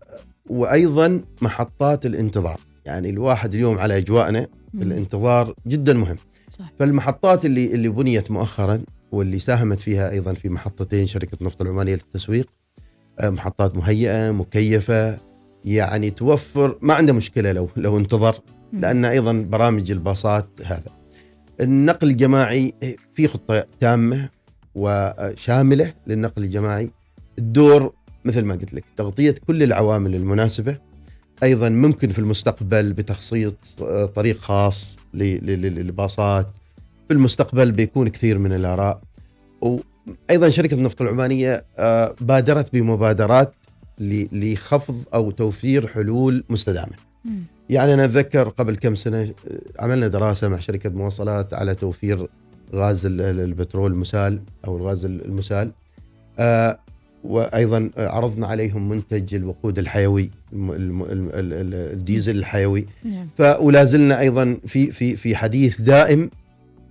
[0.50, 4.82] وأيضا محطات الانتظار يعني الواحد اليوم على أجواءنا مم.
[4.82, 6.16] الانتظار جدا مهم
[6.58, 6.72] صح.
[6.78, 8.82] فالمحطات اللي اللي بنيت مؤخرا
[9.12, 12.61] واللي ساهمت فيها أيضا في محطتين شركة نفط العمانية للتسويق آه،
[13.20, 15.18] محطات مهيئة مكيفة
[15.64, 18.34] يعني توفر ما عنده مشكلة لو لو انتظر.
[18.72, 20.90] لأن أيضا برامج الباصات هذا.
[21.60, 22.74] النقل الجماعي
[23.14, 24.28] في خطة تامة
[24.74, 26.90] وشاملة للنقل الجماعي.
[27.38, 27.92] الدور
[28.24, 30.76] مثل ما قلت لك تغطية كل العوامل المناسبة.
[31.42, 36.46] أيضا ممكن في المستقبل بتخصيص آه، طريق خاص للباصات.
[37.08, 39.00] في المستقبل بيكون كثير من الآراء.
[40.28, 43.54] وأيضا شركة النفط العمانية آه، بادرت بمبادرات
[44.32, 46.92] لخفض أو توفير حلول مستدامة.
[47.24, 47.38] مم.
[47.70, 49.32] يعني أنا أتذكر قبل كم سنة آه،
[49.82, 52.26] عملنا دراسة مع شركة مواصلات على توفير
[52.74, 55.70] غاز ال- ال- البترول المسال أو الغاز ال- المسال.
[56.38, 56.78] آه،
[57.24, 60.30] وأيضا عرضنا عليهم منتج الوقود الحيوي
[61.32, 62.86] الديزل الحيوي.
[63.04, 63.28] نعم.
[63.38, 66.30] فولا زلنا أيضا في في في حديث دائم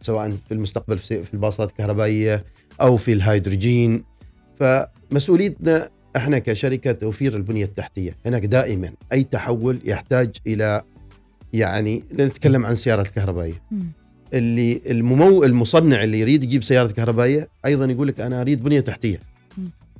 [0.02, 2.44] سواء في المستقبل في الباصات الكهربائية
[2.82, 4.04] أو في الهيدروجين.
[4.60, 8.16] فمسؤوليتنا إحنا كشركة توفير البنية التحتية.
[8.26, 10.82] هناك دائما أي تحول يحتاج إلى
[11.54, 13.62] يعني نتكلم عن السيارات الكهربائية.
[14.34, 19.20] اللي الممو المصنع اللي يريد يجيب سيارة كهربائيه أيضا يقول لك أنا أريد بنية تحتية.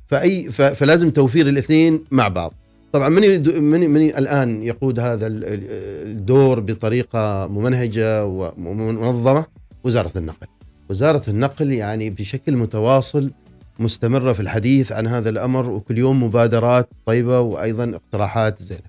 [0.08, 2.54] فأي فلازم توفير الاثنين مع بعض.
[2.94, 3.22] طبعا من
[3.64, 5.64] من من الآن يقود هذا ال- ال-
[6.12, 9.46] الدور بطريقة ممنهجة ومنظمة؟
[9.84, 10.48] وزارة النقل.
[10.92, 13.32] وزارة النقل يعني بشكل متواصل
[13.80, 18.82] مستمرة في الحديث عن هذا الأمر وكل يوم مبادرات طيبة وأيضا اقتراحات زينة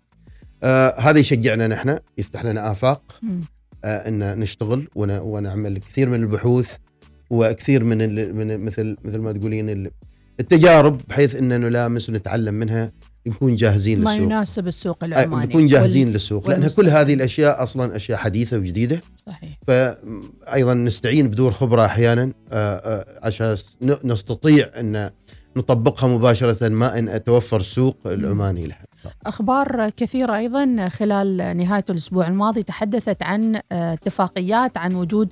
[0.63, 3.21] آه هذا يشجعنا نحن يفتح لنا آفاق.
[3.85, 6.71] آه، إن نشتغل ون- ونعمل كثير من البحوث
[7.31, 7.99] وكثير من
[8.37, 9.91] من مثل مثل ما تقولين ال-
[10.41, 12.93] التجارب بحيث ان نلامس ونتعلم منها
[13.27, 14.25] نكون جاهزين ما للسوق.
[14.25, 15.47] يناسب السوق العماني.
[15.47, 16.49] نكون جاهزين وال- للسوق.
[16.51, 16.89] لأن كل.
[16.89, 19.01] هذه الأشياء أصلا أشياء حديثة وجديدة.
[19.27, 19.59] صحيح.
[19.67, 23.57] فايضا نستعين بدور خبره أحيانا آه، آه، عشان
[24.05, 25.11] نستطيع أن
[25.57, 28.83] نطبقها مباشرة ما إن أتوفر السوق العماني لها.
[29.27, 35.29] أخبار كثيرة أيضا خلال نهاية الأسبوع الماضي تحدثت عن آه، اتفاقيات عن وجود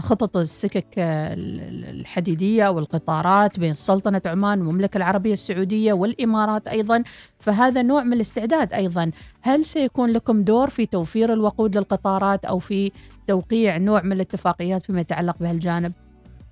[0.00, 7.02] خطط السكك آه، ال- ال- الحديدية والقطارات بين سلطنة عمان والمملكة العربية السعودية والإمارات أيضا
[7.38, 9.10] فهذا نوع من الاستعداد أيضا.
[9.40, 12.92] هل سيكون لكم دور في توفير الوقود للقطارات أو في
[13.28, 15.92] توقيع نوع من الاتفاقيات فيما يتعلق بهالجانب؟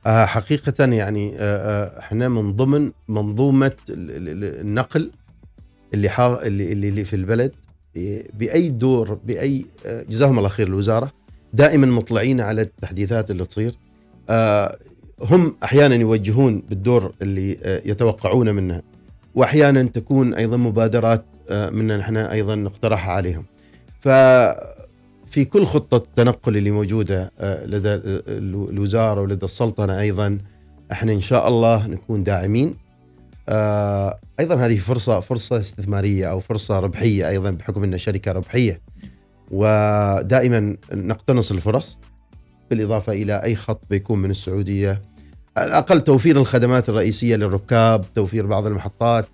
[0.07, 5.11] آه، حقيقة يعني آه، إحنا من ضمن منظومة ال- ال- ال- النقل
[5.95, 6.09] اللي
[6.73, 7.53] اللي في البلد
[8.35, 9.19] بأي دور
[9.87, 11.17] آه، جزاهم الله خير الوزارة
[11.53, 13.75] دائما مطلعين على التحديثات اللي تصير.
[14.31, 14.79] آه،
[15.21, 18.83] هم أحيانا يوجهون بالدور اللي آه، يتوقعون منها
[19.35, 23.45] وأحيانا تكون أيضا مبادرات آه، منا نحن أيضا نقترحها عليهم.
[24.01, 30.39] ففي كل خطة تنقل اللي موجودة آه، لدى ال- الوزارة ولدى السلطنة أيضا
[30.93, 32.75] إحنا إن شاء الله نكون داعمين.
[34.41, 38.81] أيضا هذه فرصة فرصة استثمارية أو فرصة ربحية أيضا بحكم انها شركة ربحية
[39.51, 41.99] ودائما نقتنص الفرص
[42.71, 45.01] بالإضافة إلى أي خط بيكون من السعودية.
[45.59, 49.27] الأقل توفير الخدمات الرئيسية للركاب توفير بعض المحطات.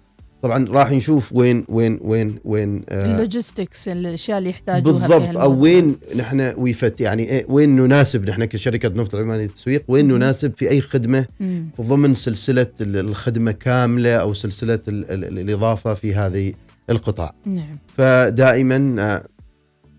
[0.42, 5.36] طبعا راح نشوف وين وين وين وين آه ال logistics الأشياء اللي يحتاجوها بالضبط.
[5.36, 5.60] أو.
[5.60, 10.08] وين نحن we fit يعني إيه وين نناسب نحن كشركة نفط العماني للتسويق وين.
[10.08, 11.66] نناسب في أي خدمة؟ مم.
[11.80, 16.52] ضمن سلسلة ال- الخدمة كاملة أو سلسلة ال- ال- الإضافة في هذه
[16.90, 17.34] القطاع.
[17.46, 17.78] نعم.
[17.96, 19.24] فدائما آه،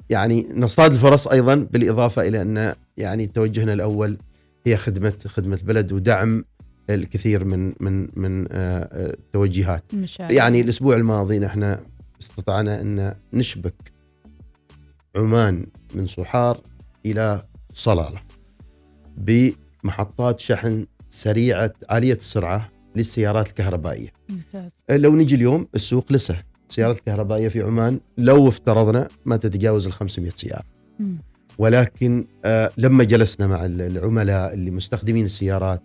[0.10, 4.18] يعني نصطاد الفرص أيضا بالإضافة إلى أن يعني توجهنا الأول
[4.66, 6.44] هي خدمه خدمة البلد ودعم
[6.90, 10.32] الكثير من من من آه، آه، التوجيهات مشاعر.
[10.32, 11.78] يعني الأسبوع الماضي نحن
[12.22, 13.92] استطعنا أن نشبك
[15.16, 15.66] عمان
[15.96, 16.62] من صحار
[17.06, 18.22] إلى صلالة
[19.18, 24.14] بمحطات شحن سريعة عالية السرعة للسيارات الكهربائية.
[24.30, 29.94] ممتاز لو نجي اليوم السوق لسه السيارات الكهربائيه في عمان لو افترضنا ما تتجاوز ال
[29.94, 30.64] 500 سيارة.
[31.00, 31.18] مم.
[31.58, 35.82] ولكن آه لما جلسنا مع ال- العملاء اللي مستخدمين السيارات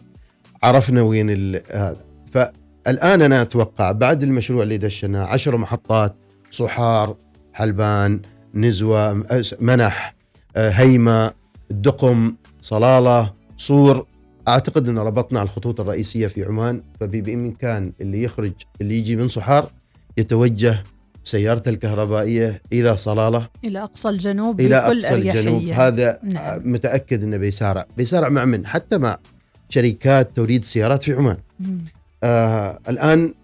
[0.62, 6.16] عرفنا وين ال- هذا فالآن أنا أتوقع بعد المشروع اللي دشناه عشر محطات
[6.50, 7.16] صحار
[7.52, 8.20] حلبان
[8.54, 10.14] نزوة م- أس- منح
[10.56, 11.32] آه، هيمة
[11.70, 14.06] الدقم صلالة صور
[14.48, 19.70] أعتقد أن ربطنا على الخطوط الرئيسية في عمان فبإمكان اللي يخرج اللي يجي من صحار
[20.20, 20.82] يتوجه
[21.24, 25.62] سيارته الكهربائية إلى صلالة إلى أقصى الجنوب إلى بكل أقصى الجنوب.
[25.62, 26.72] أريحية هذا نعم.
[26.72, 27.86] متأكد إنه بيسارع.
[27.96, 29.18] بيسارع مع من؟ حتى مع
[29.68, 31.36] شركات توريد السيارات في عمان.
[31.60, 31.78] مم.
[32.24, 33.34] آه الآن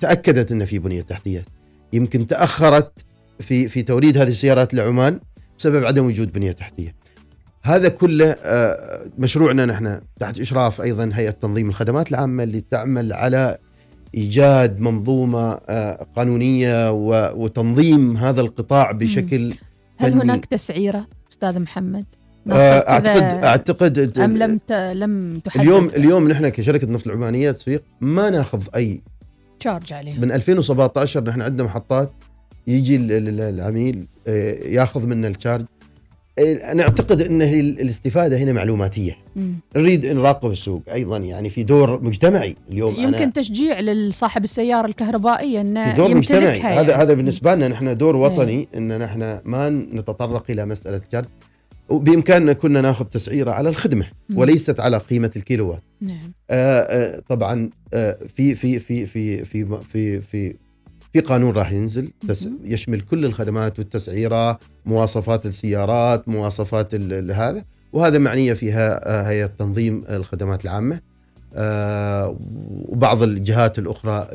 [0.00, 1.44] تأكدت إن في بنية تحتية.
[1.92, 2.92] يمكن تأخرت
[3.40, 5.20] في في توريد هذه السيارات لعمان
[5.58, 6.94] بسبب عدم وجود بنية تحتية.
[7.62, 13.58] هذا كله آه مشروعنا نحن تحت إشراف أيضا هيئة تنظيم الخدمات العامة اللي تعمل على
[14.14, 16.90] إيجاد منظومة آه قانونية
[17.32, 19.54] وتنظيم هذا القطاع بشكل
[19.96, 20.12] هل.
[20.12, 22.04] هناك تسعيرة أستاذ محمد؟
[22.50, 24.72] آه، اعتقد أعتقد أم لم ت...
[24.72, 29.00] لم تحدد اليوم اليوم نحن كشركة نفط العمانية تسويق ما ناخذ أي
[29.60, 32.12] تشارج عليهم من 2017 نحن عندنا محطات
[32.66, 35.64] يجي ال- ال- العميل آه، ياخذ منا الشارج
[36.38, 39.16] آه، نعتقد إن هي ال- الاستفادة هنا معلوماتية.
[39.36, 39.52] مم.
[39.76, 42.94] نريد نراقب السوق أيضا يعني في دور مجتمعي اليوم.
[42.94, 46.42] يمكن أنا تشجيع لصاحب السيارة الكهربائية أنه في دور مجتمعي.
[46.46, 47.02] يمتلكها هذا يعني.
[47.02, 51.26] هذا بالنسبة لنا نحن دور وطني إن نحن ما نتطرق إلى مسألة الشارج
[51.88, 54.38] وبإمكاننا كنا ناخذ تسعيرة على الخدمة مم.
[54.38, 56.32] وليست على قيمة الكيلووات نعم.
[56.50, 60.54] آه، آه، طبعا آه، في في في في في في في
[61.12, 62.48] في قانون راح ينزل تس-.
[62.64, 66.94] يشمل كل الخدمات والتسعيرة مواصفات السيارات مواصفات
[67.30, 71.00] هذا وهذا معنية فيها آه، هيئة تنظيم الخدمات العامة
[71.56, 72.36] آه،
[72.88, 74.28] وبعض الجهات الأخرى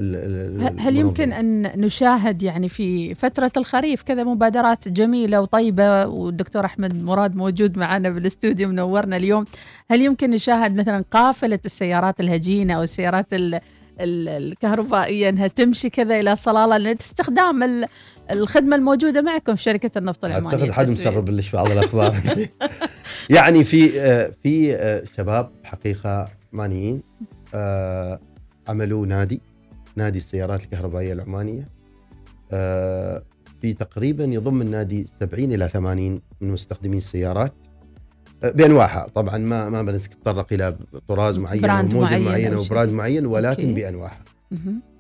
[0.80, 1.34] هل يمكن.
[1.34, 8.10] أن نشاهد يعني في فترة الخريف كذا مبادرات جميلة وطيبة والدكتور أحمد مراد موجود معنا
[8.10, 9.46] بالاستوديو منورنا اليوم
[9.92, 13.34] هل يمكن نشاهد مثلا قافلة السيارات الهجينة أو السيارات
[14.02, 17.86] ال ال- الكهربائية أنها تمشي كذا إلى صلالة لاستخدام ال-
[18.32, 20.58] الخدمة الموجودة معكم في شركة النفط العمانية.
[20.60, 20.90] أعتقد حد.
[20.90, 22.16] مسرب ليش بعض الأخبار.
[23.30, 27.02] يعني في آه، في آه، شباب حقيقة عمانيين
[27.54, 28.20] آه،
[28.68, 29.42] عملوا نادي
[29.96, 31.68] نادي السيارات الكهربائية العمانية.
[33.62, 37.54] في تقريبا يضم النادي 70 إلى 80 من مستخدمي السيارات.
[38.44, 40.78] بأنواعها طبعا ما ما بنتطرق إلى
[41.08, 42.64] طراز معين brand model معين معين أو.
[42.64, 43.74] brand معين ولكن okay.
[43.74, 44.24] بأنواعها.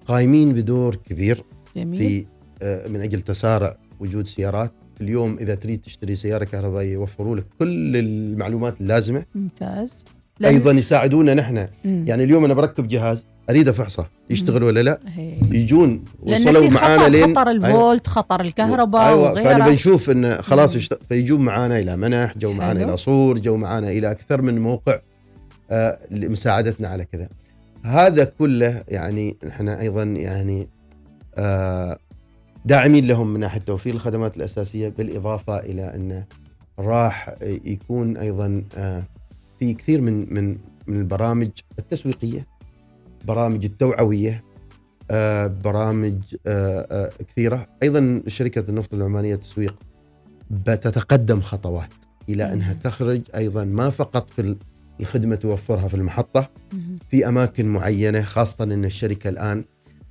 [0.07, 1.43] قايمين بدور كبير
[1.75, 2.25] جميل في
[2.61, 4.71] آه، من أجل تسارع وجود سيارات
[5.01, 10.05] اليوم إذا تريد تشتري سيارة كهربائية يوفروا لك كل المعلومات اللازمة ممتاز
[10.45, 12.03] أيضا يساعدونا نحن مم.
[12.07, 14.99] يعني اليوم أنا بركب جهاز أريد أفحصه يشتغل ولا لا.
[15.51, 17.51] يجون وصلوا معانا خطر لين خطر أيوة.
[17.67, 20.75] الفولت خطر الكهرباء أيوه فأنا وغيره بنشوف انه خلاص.
[20.75, 20.99] يشت...
[21.09, 22.83] فيجون معانا إلى منح جو معانا.
[22.83, 24.99] إلى صور جو معانا إلى أكثر من موقع
[25.71, 27.27] آه لمساعدتنا على كذا
[27.83, 30.67] هذا كله يعني إحنا أيضا يعني
[31.35, 31.97] آه
[32.65, 36.23] داعمين لهم من ناحية توفير الخدمات الأساسية بالإضافة إلى إنه
[36.79, 37.35] راح
[37.65, 39.03] يكون أيضا آه
[39.59, 41.49] في كثير من من من البرامج
[41.79, 42.45] التسويقية
[43.27, 44.41] برامج التوعوية
[45.11, 49.75] آه، برامج آه، آه، كثيرة أيضا شركه النفط العمانية التسويق
[50.51, 51.89] بتتقدم خطوات
[52.29, 52.73] إلى أنها.
[52.73, 54.55] تخرج أيضا ما فقط في
[54.99, 56.49] الخدمة توفرها في المحطة.
[57.09, 59.63] في أماكن معينة خاصة إن الشركة الآن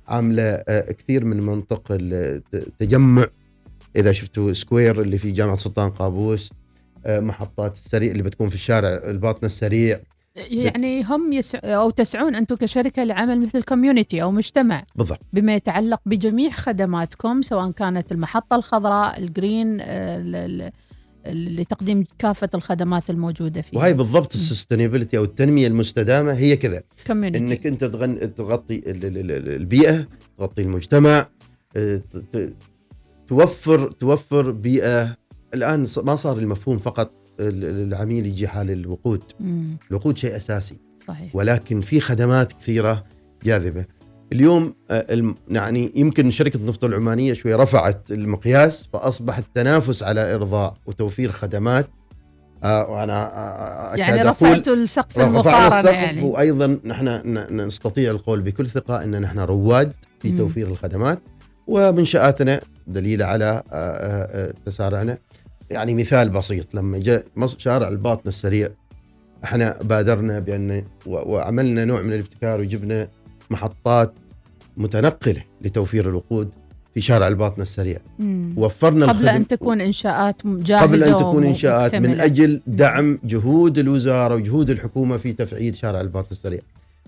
[0.07, 3.25] عاملة كثير من منطق التجمع
[3.95, 6.51] إذا شفتوا square اللي في جامعة سلطان قابوس
[7.07, 9.99] محطات السريع اللي بتكون في الشارع الباطن السريع.
[10.35, 11.59] يعني هم يسع...
[11.63, 14.83] أو تسعون أنتم كشركة لعمل مثل community أو مجتمع.
[14.95, 15.19] بالضبط.
[15.33, 20.71] بما يتعلق بجميع خدماتكم سواء كانت المحطة الخضراء ال green آه،
[21.27, 23.79] لتقديم كافة الخدمات الموجودة فيها.
[23.79, 26.81] وهي بالضبط ال sustainability أو التنمية المستدامة هي كذا.
[27.07, 28.35] community إنك أنت تغن...
[28.35, 31.27] تغطي ال- ال- ال- البيئة تغطي المجتمع
[31.77, 32.01] آه،
[33.27, 35.15] توفر توفر بيئة
[35.57, 39.23] الآن ما صار المفهوم فقط ال- العميل يجي حال الوقود.
[39.39, 39.77] مم.
[39.91, 40.77] الوقود شيء أساسي.
[41.07, 41.35] صحيح.
[41.35, 43.03] ولكن في خدمات كثيرة
[43.43, 43.85] جاذبة.
[44.33, 51.31] اليوم آه، يعني يمكن شركة النفط العمانية شوي رفعت المقياس فاصبح التنافس على إرضاء وتوفير
[51.31, 51.87] خدمات.
[52.63, 53.31] آه، وأنا
[53.93, 56.21] آه، يعني رفعتوا السقف المقارنه السقف يعني.
[56.21, 57.07] وأيضا نحن
[57.51, 60.37] نستطيع القول بكل ثقة إن نحن رواد في مم.
[60.37, 61.19] توفير الخدمات.
[61.67, 63.63] ومنشاتنا دليل على
[64.65, 65.17] تسارعنا.
[65.69, 67.25] يعني مثال بسيط لما جاء
[67.57, 68.69] شارع الباطن السريع
[69.43, 73.07] إحنا بادرنا بأن وعملنا نوع من الابتكار وجبنا
[73.49, 74.13] محطات
[74.77, 76.49] متنقلة لتوفير الوقود
[76.93, 78.53] في شارع الباطن السريع مم.
[78.57, 82.19] وفرنا قبل أن تكون إنشاءات جاهزة قبل أن تكون إنشاءات من.
[82.19, 86.59] أجل دعم جهود الوزارة وجهود الحكومة في تفعيل شارع الباطن السريع.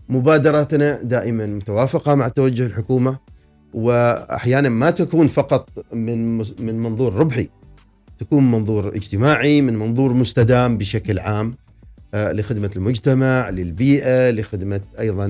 [0.09, 3.17] مبادراتنا دائما متوافقة مع توجه الحكومة
[3.73, 7.49] واحيانا ما تكون فقط من من منظور ربحي
[8.19, 11.53] تكون منظور اجتماعي من منظور مستدام بشكل عام
[12.13, 13.49] آه، لخدمة المجتمع
[14.99, 15.25] أيضا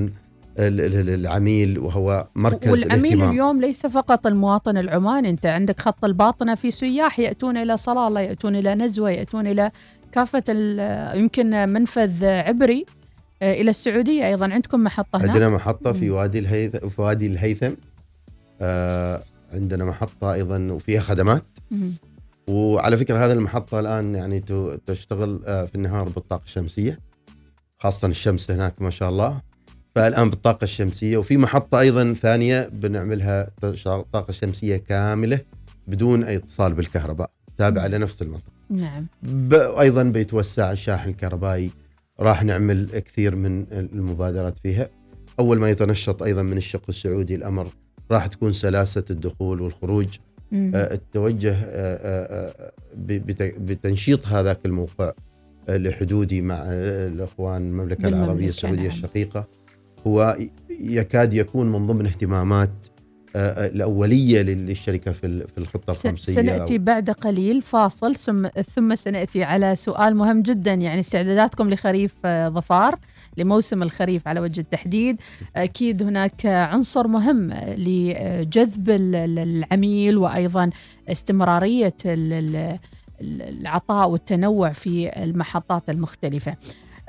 [0.60, 3.32] ال- ال- العميل وهو مركز والعميل الاهتمام.
[3.32, 8.56] اليوم ليس فقط المواطن العماني أنت عندك خط الباطنة في سياح يأتون إلى صلالة يأتون
[8.56, 9.72] إلى نزوة يأتون إلى
[10.12, 10.44] كافة
[11.16, 12.86] يمكن منفذ عبري
[13.42, 14.54] آه، إلى السعودية أيضا.
[14.54, 16.10] عندكم محطة هناك؟ عندنا محطة في.
[16.10, 17.72] وادي الهيثم في وادي الهيثم.
[18.62, 19.24] آه
[19.54, 21.44] عندنا محطة أيضا وفيها خدمات.
[22.50, 24.44] وعلى فكرة هذه المحطة الآن يعني
[24.88, 27.00] تشتغل آه في النهار بالطاقة الشمسية
[27.80, 29.42] خاصة الشمس هناك ما شاء الله.
[29.96, 33.50] فالآن بالطاقة الشمسية وفي محطة أيضا ثانية بنعملها
[34.14, 35.40] طاقة شمسية كاملة
[35.88, 37.96] بدون أي اتصال بالكهرباء تابعة مم.
[37.96, 38.52] لنفس المنطقة.
[38.70, 39.08] نعم.
[39.80, 41.72] أيضا بيتوسع الشاحن الكهربائي
[42.20, 44.90] راح نعمل كثير من المبادرات فيها.
[45.40, 47.68] أول ما يتنشط أيضا من الشق السعودي الأمر
[48.12, 50.08] راح تكون سلاسة الدخول والخروج.
[50.54, 55.12] التوجه آه، آه، آه، بت- بتنشيط هذاك الموقع
[55.70, 58.88] آه، لحدودي مع آه، الإخوان المملكة العربية السعودية.
[58.88, 59.48] الشقيقة.
[60.08, 60.38] هو
[60.80, 62.70] يكاد يكون من ضمن اهتمامات
[63.36, 66.34] آه، آه، الأولية للشركة في ال- في الخطة الخمسية.
[66.34, 72.50] سنأتي بعد قليل فاصل ثم ثم سنأتي على سؤال مهم جدا يعني استعداداتكم لخريف آه،
[72.50, 73.00] ظفار.
[73.38, 75.18] لموسم الخريف على وجه التحديد.
[75.56, 80.18] أكيد هناك عنصر مهم لجذب ال- ال- العميل
[82.06, 82.34] ال-
[83.22, 86.52] ال- العطاء والتنوع في المحطات المختلفة.
[86.52, 86.56] آه،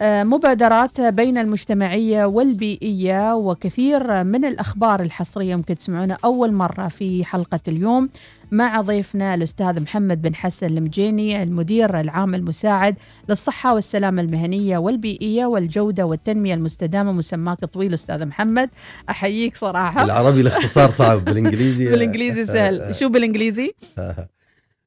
[0.03, 8.09] مبادرات بين المجتمعية والبيئية وكثير من الأخبار الحصرية ممكن تسمعونها أول مرة في حلقة اليوم
[8.53, 12.97] مع ضيفنا الأستاذ محمد بن حسن المجيني المدير العام المساعد
[13.29, 18.71] للصحة والسلامة المهنية والبيئية والجودة والتنمية المستدامة مسماك طويل أستاذ محمد.
[19.11, 20.05] أحييك صراحة.
[20.05, 22.95] العربي الاختصار صعب بالإنجليزي بالإنجليزي سهل.
[23.01, 23.75] شو بالإنجليزي؟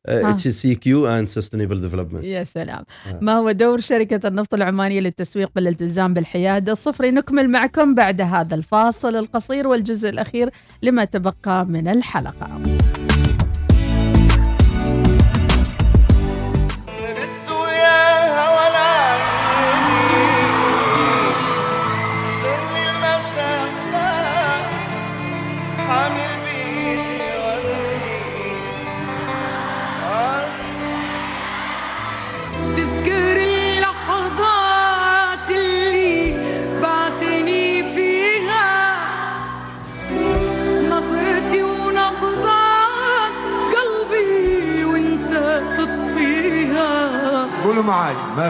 [0.08, 2.84] HSEQ and sustainable development يا سلام.
[3.08, 3.20] آه.
[3.22, 9.16] ما هو دور شركة النفط العمانية للتسويق بالالتزام بالحياد الصفري نكمل معكم بعد هذا الفاصل
[9.16, 10.50] القصير والجزء الأخير
[10.84, 12.62] لما تبقى من الحلقة.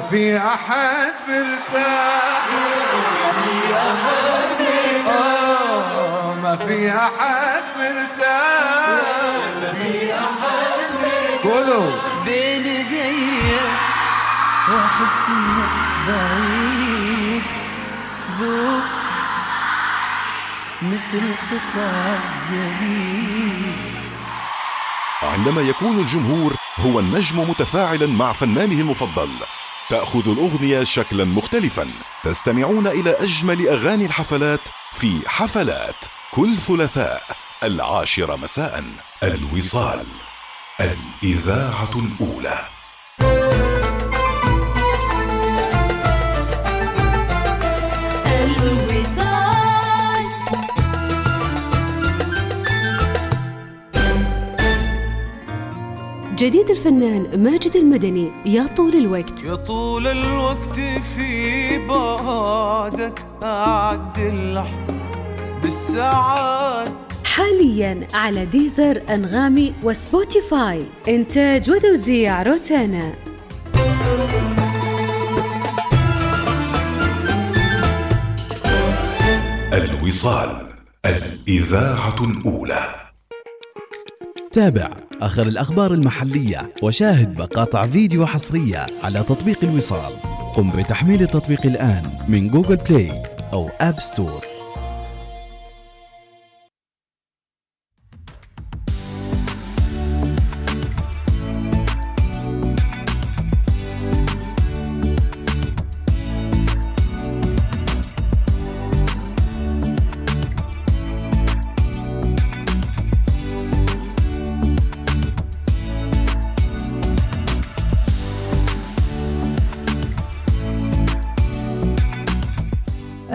[0.04, 2.44] معي ما في أحد مرتاح
[5.10, 9.00] آه، ما في أحد مرتاح
[11.44, 11.92] قولوا.
[12.26, 13.56] بين ايدي
[14.70, 17.44] واحس انك بعيد.
[18.40, 18.84] ذوق
[20.82, 22.16] مثل قطع
[22.50, 23.76] جليد
[25.24, 29.30] عندما يكون الجمهور هو النجم متفاعلا مع فنانه المفضل.
[29.90, 31.88] تأخذ الأغنية شكلا مختلفا.
[32.24, 37.24] تستمعون إلى أجمل أغاني الحفلات في حفلات كل ثلاثاء
[37.64, 38.84] العاشرة مساء.
[39.24, 40.08] الوصال.
[40.82, 42.73] الإذاعة الأولى.
[56.44, 59.44] جديد الفنان ماجد المدني يا طول الوقت.
[59.44, 60.80] يا طول الوقت
[61.16, 64.94] في بعدك أعد اللحظة
[65.64, 66.94] بالساعات.
[67.26, 73.14] حاليا على ديزر أنغامي وسبوتيفاي إنتاج وتوزيع روتانا.
[79.74, 80.68] الوصال
[81.06, 83.03] الإذاعة الأولى.
[84.54, 84.90] تابع.
[85.22, 90.14] آخر الأخبار المحلية وشاهد مقاطع فيديو حصرية على تطبيق الوصال.
[90.56, 93.24] قم بتحميل التطبيق الآن من جوجل بلاي
[93.54, 94.53] أو آب ستور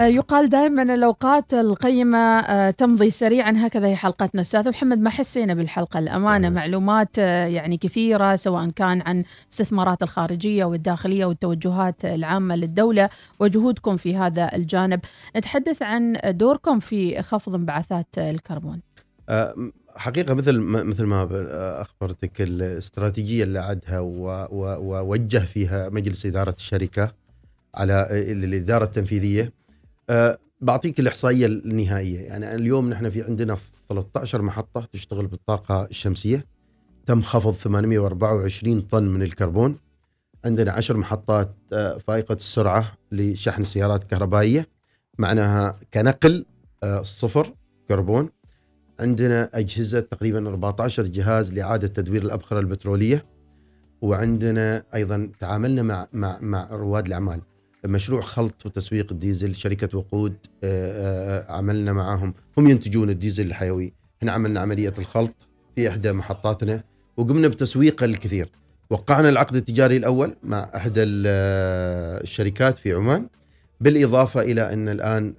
[0.09, 3.53] يقال دائما الأوقات القيمة آه، تمضي سريعا.
[3.57, 4.41] هكذا هي حلقتنا.
[4.41, 10.65] أستاذ محمد ما حسينا بالحلقة الأمانة؟ معلومات آه، يعني كثيرة سواء كان عن الاستثمارات الخارجية
[10.65, 14.99] والداخلية والتوجهات العامة للدولة وجهودكم في هذا الجانب.
[15.35, 18.81] نتحدث عن دوركم في خفض انبعاثات الكربون.
[19.29, 19.55] آه،
[19.95, 27.11] حقيقة مثل ما مثل ما آه، أخبرتك الاستراتيجية اللي عدها ووجه فيها مجلس إدارة الشركة
[27.75, 29.58] على الإدارة التنفيذية
[30.61, 32.19] بعطيك الإحصائية النهائية.
[32.19, 33.57] يعني اليوم نحن في عندنا
[33.89, 36.45] 13 محطة تشتغل بالطاقة الشمسية.
[37.05, 39.77] تم خفض 824 طن من الكربون.
[40.45, 44.67] عندنا 10 محطات آه، فائقة السرعة لشحن سيارات كهربائيه
[45.17, 46.45] معناها كنقل
[46.83, 47.53] آه، صفر
[47.89, 48.29] كربون.
[48.99, 53.25] عندنا أجهزة تقريبا 14 جهاز لإعادة تدوير الأبخرة البترولية.
[54.01, 57.41] وعندنا أيضا تعاملنا مع مع مع رواد الأعمال.
[57.85, 62.33] مشروع خلط وتسويق الديزل شركة وقود آه، آه، عملنا معاهم.
[62.57, 63.93] هم ينتجون الديزل الحيوي.
[64.17, 65.35] إحنا عملنا عملية الخلط
[65.75, 66.83] في إحدى محطاتنا
[67.17, 68.49] وقمنا بتسويقه الكثير.
[68.89, 73.27] وقعنا العقد التجاري الأول مع إحدى آه، الشركات في عمان
[73.81, 75.33] بالإضافة إلى أن الآن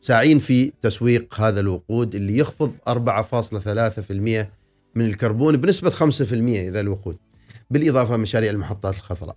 [0.00, 4.50] ساعين في تسويق هذا الوقود اللي يخفض 4.3%
[4.94, 6.00] من الكربون بنسبة 5%
[6.68, 7.16] إذا الوقود
[7.70, 9.36] بالإضافة مشاريع المحطات الخضراء.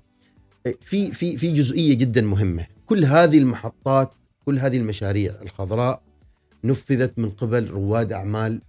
[0.85, 2.65] في في في جزئية جدا مهمة.
[2.85, 4.11] كل هذه المحطات
[4.45, 6.01] كل هذه المشاريع الخضراء
[6.63, 8.61] نفذت من قبل رواد أعمال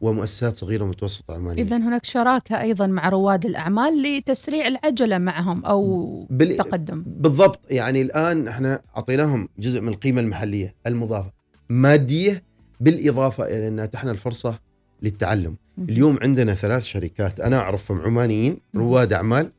[0.00, 6.26] ومؤسسات صغيرة ومتوسطة عمانيه إذا هناك شراكة أيضا مع رواد الأعمال لتسريع العجلة معهم أو
[6.30, 7.60] بال- تقدم بالضبط.
[7.70, 11.32] يعني الآن إحنا أعطيناهم جزء من القيمة المحلية المضافة.
[11.68, 12.42] مادية
[12.80, 14.58] بالإضافة إلى أن اتحنا الفرصة
[15.02, 15.56] للتعلم.
[15.78, 19.50] اليوم عندنا ثلاث شركات أنا أعرفهم عمانيين رواد أعمال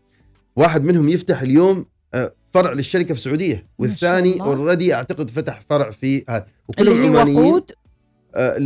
[0.56, 3.68] واحد منهم يفتح اليوم آه، فرع للشركة في السعودية.
[3.78, 4.42] والثاني.
[4.42, 6.46] اوريدي أعتقد فتح فرع في هذا.
[6.68, 7.38] وكلهم اللي هي عمانيين.
[7.40, 7.72] وقود
[8.36, 8.58] آه،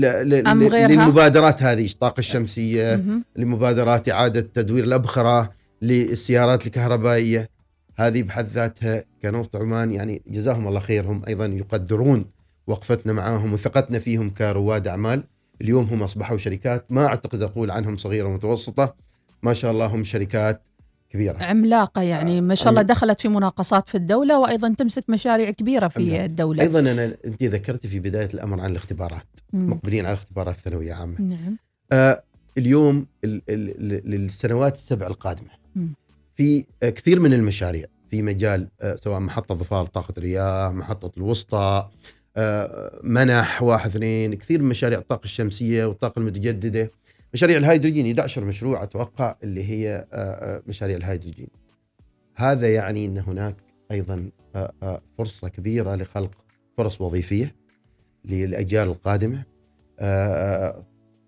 [0.51, 3.03] أم غيرها؟ للمبادرات هذه الطاقه الشمسية.
[3.35, 7.49] لمبادرات إعادة تدوير الأبخرة للسيارات الكهربائية.
[7.95, 12.25] هذه بحد ذاتها كنفط عمان يعني جزاهم الله خير هم أيضا يقدرون
[12.67, 15.23] وقفتنا معاهم وثقتنا فيهم كرواد أعمال.
[15.61, 18.95] اليوم هم أصبحوا شركات ما أعتقد أقول عنهم صغيرة ومتوسطة.
[19.43, 20.61] ما شاء الله هم شركات
[21.09, 25.87] كبيرة عملاقة يعني ما شاء الله دخلت في مناقصات في الدولة وأيضا تمسك مشاريع كبيرة
[25.87, 26.25] في عملاقة.
[26.25, 29.69] الدولة أيضا أنا أنت ذكرتي في بداية الأمر عن الاختبارات مم.
[29.69, 31.57] مقبلين على اختبارات ثانويه عامة نعم
[31.91, 32.23] آه
[32.57, 35.93] اليوم ال- ال- ال- للسنوات السبع القادمة مم.
[36.35, 41.89] في آه، كثير من المشاريع في مجال آه، سواء محطة ظفار طاقة رياح محطة الوسطى
[42.37, 46.91] آه، منح واحد اثنين كثير من مشاريع الطاقة الشمسية والطاقة المتجددة
[47.33, 51.47] مشاريع الهيدروجين 11 مشروع أتوقع اللي هي آه، آه، مشاريع الهيدروجين.
[52.35, 53.55] هذا يعني إن هناك
[53.91, 56.31] أيضا آه، فرصة كبيرة لخلق
[56.77, 57.55] فرص وظيفية
[58.25, 59.43] للأجيال القادمة.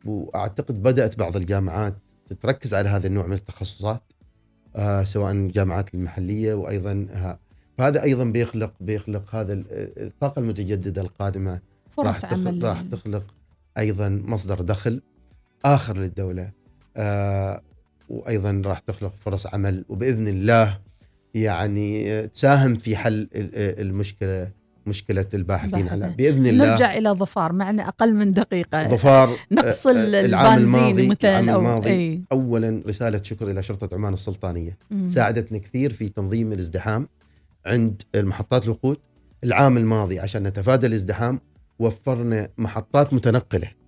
[0.05, 1.93] وأعتقد بدأت بعض الجامعات
[2.41, 4.01] تركز على هذا النوع من التخصصات
[5.03, 7.07] سواء الجامعات المحلية وأيضا
[7.77, 9.65] فهذا أيضا بيخلق بيخلق هذا ال-
[10.07, 11.59] الطاقة المتجددة القادمة.
[11.89, 12.63] فرص راح عمل.
[12.63, 13.33] راح تخلق
[13.77, 15.01] أيضا مصدر دخل.
[15.65, 16.49] آخر للدولة.
[16.97, 17.61] آه
[18.09, 20.77] وأيضا راح تخلق فرص عمل وبإذن الله
[21.35, 24.51] يعني آه، تساهم في حل ال- ال- المشكلة
[24.85, 26.09] مشكلة الباحثين على.
[26.17, 28.87] بإذن الله نرجع إلى ظفار معنا أقل من دقيقة.
[28.89, 31.89] ظفار نقص آه، آه، العام البنزين الماضي العام الماضي.
[31.89, 32.21] أي.
[32.31, 34.77] اولا رسالة شكر إلى شرطة عمان السلطانية.
[34.91, 35.09] مم.
[35.09, 37.07] ساعدتنا كثير في تنظيم الازدحام
[37.65, 38.97] عند المحطات الوقود.
[39.43, 41.39] العام الماضي عشان نتفادى الازدحام
[41.79, 43.67] وفرنا محطات متنقلة.
[43.67, 43.80] ل-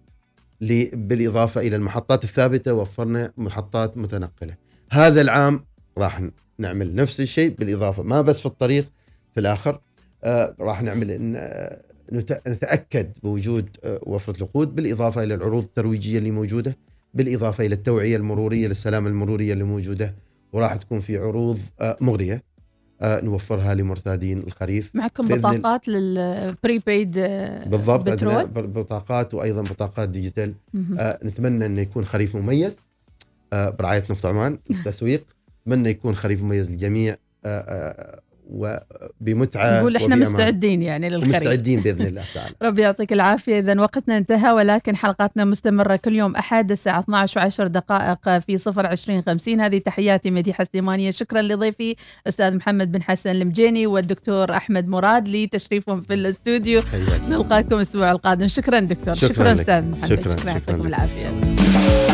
[0.93, 4.55] بالإضافة إلى المحطات الثابتة وفرنا محطات متنقلة.
[4.91, 5.65] هذا العام
[5.97, 6.21] راح
[6.57, 8.85] نعمل نفس الشيء بالإضافة ما بس في الطريق
[9.33, 9.79] في الآخر
[10.23, 16.31] آه راح نعمل آه، نت- نتأكد بوجود آه، وفرة الوقود بالإضافة إلى العروض الترويجية اللي
[16.31, 16.77] موجودة
[17.13, 20.15] بالإضافة إلى التوعية المرورية للسلامة المرورية اللي موجودة
[20.53, 21.59] وراح تكون في عروض
[22.01, 22.43] مغرية.
[23.05, 24.91] نوفرها لمرتادين الخريف.
[24.93, 27.19] معكم بطاقات لل prepaid
[27.65, 30.53] بالضبط عندنا بترول؟ بطاقات وأيضا بطاقات ديجيتال.
[30.99, 32.71] آه، نتمنى إنه يكون خريف مميز.
[33.53, 35.23] آه، برعاية نفط عمان التسويق.
[35.67, 37.15] نتمنى يكون خريف مميز للجميع.
[37.45, 40.21] آه، آه، وبمتعة نقول إحنا وبأمان.
[40.33, 42.55] مستعدين يعني للخريف مستعدين بإذن الله تعالى.
[42.61, 43.59] ربي يعطيك العافية.
[43.59, 48.85] إذا وقتنا انتهى ولكن حلقاتنا مستمرة كل يوم أحد الساعة 12 وعشر دقائق في صفر
[48.87, 49.61] عشرين خمسين.
[49.61, 51.11] هذه تحياتي مديحة سليمانية.
[51.11, 51.95] شكرا لضيفي
[52.27, 56.81] أستاذ محمد بن حسن المجيني والدكتور أحمد مراد لتشريفهم في الاستوديو.
[57.27, 58.47] نلقاكم الأسبوع القادم.
[58.47, 59.13] شكرا دكتور.
[59.15, 59.59] شكراً شكرا لك.
[59.59, 60.05] أستاذ محمد.
[60.05, 60.37] شكراً، شكرا.
[60.37, 60.85] شكراً يعطيكم لك.
[60.85, 62.13] العافية.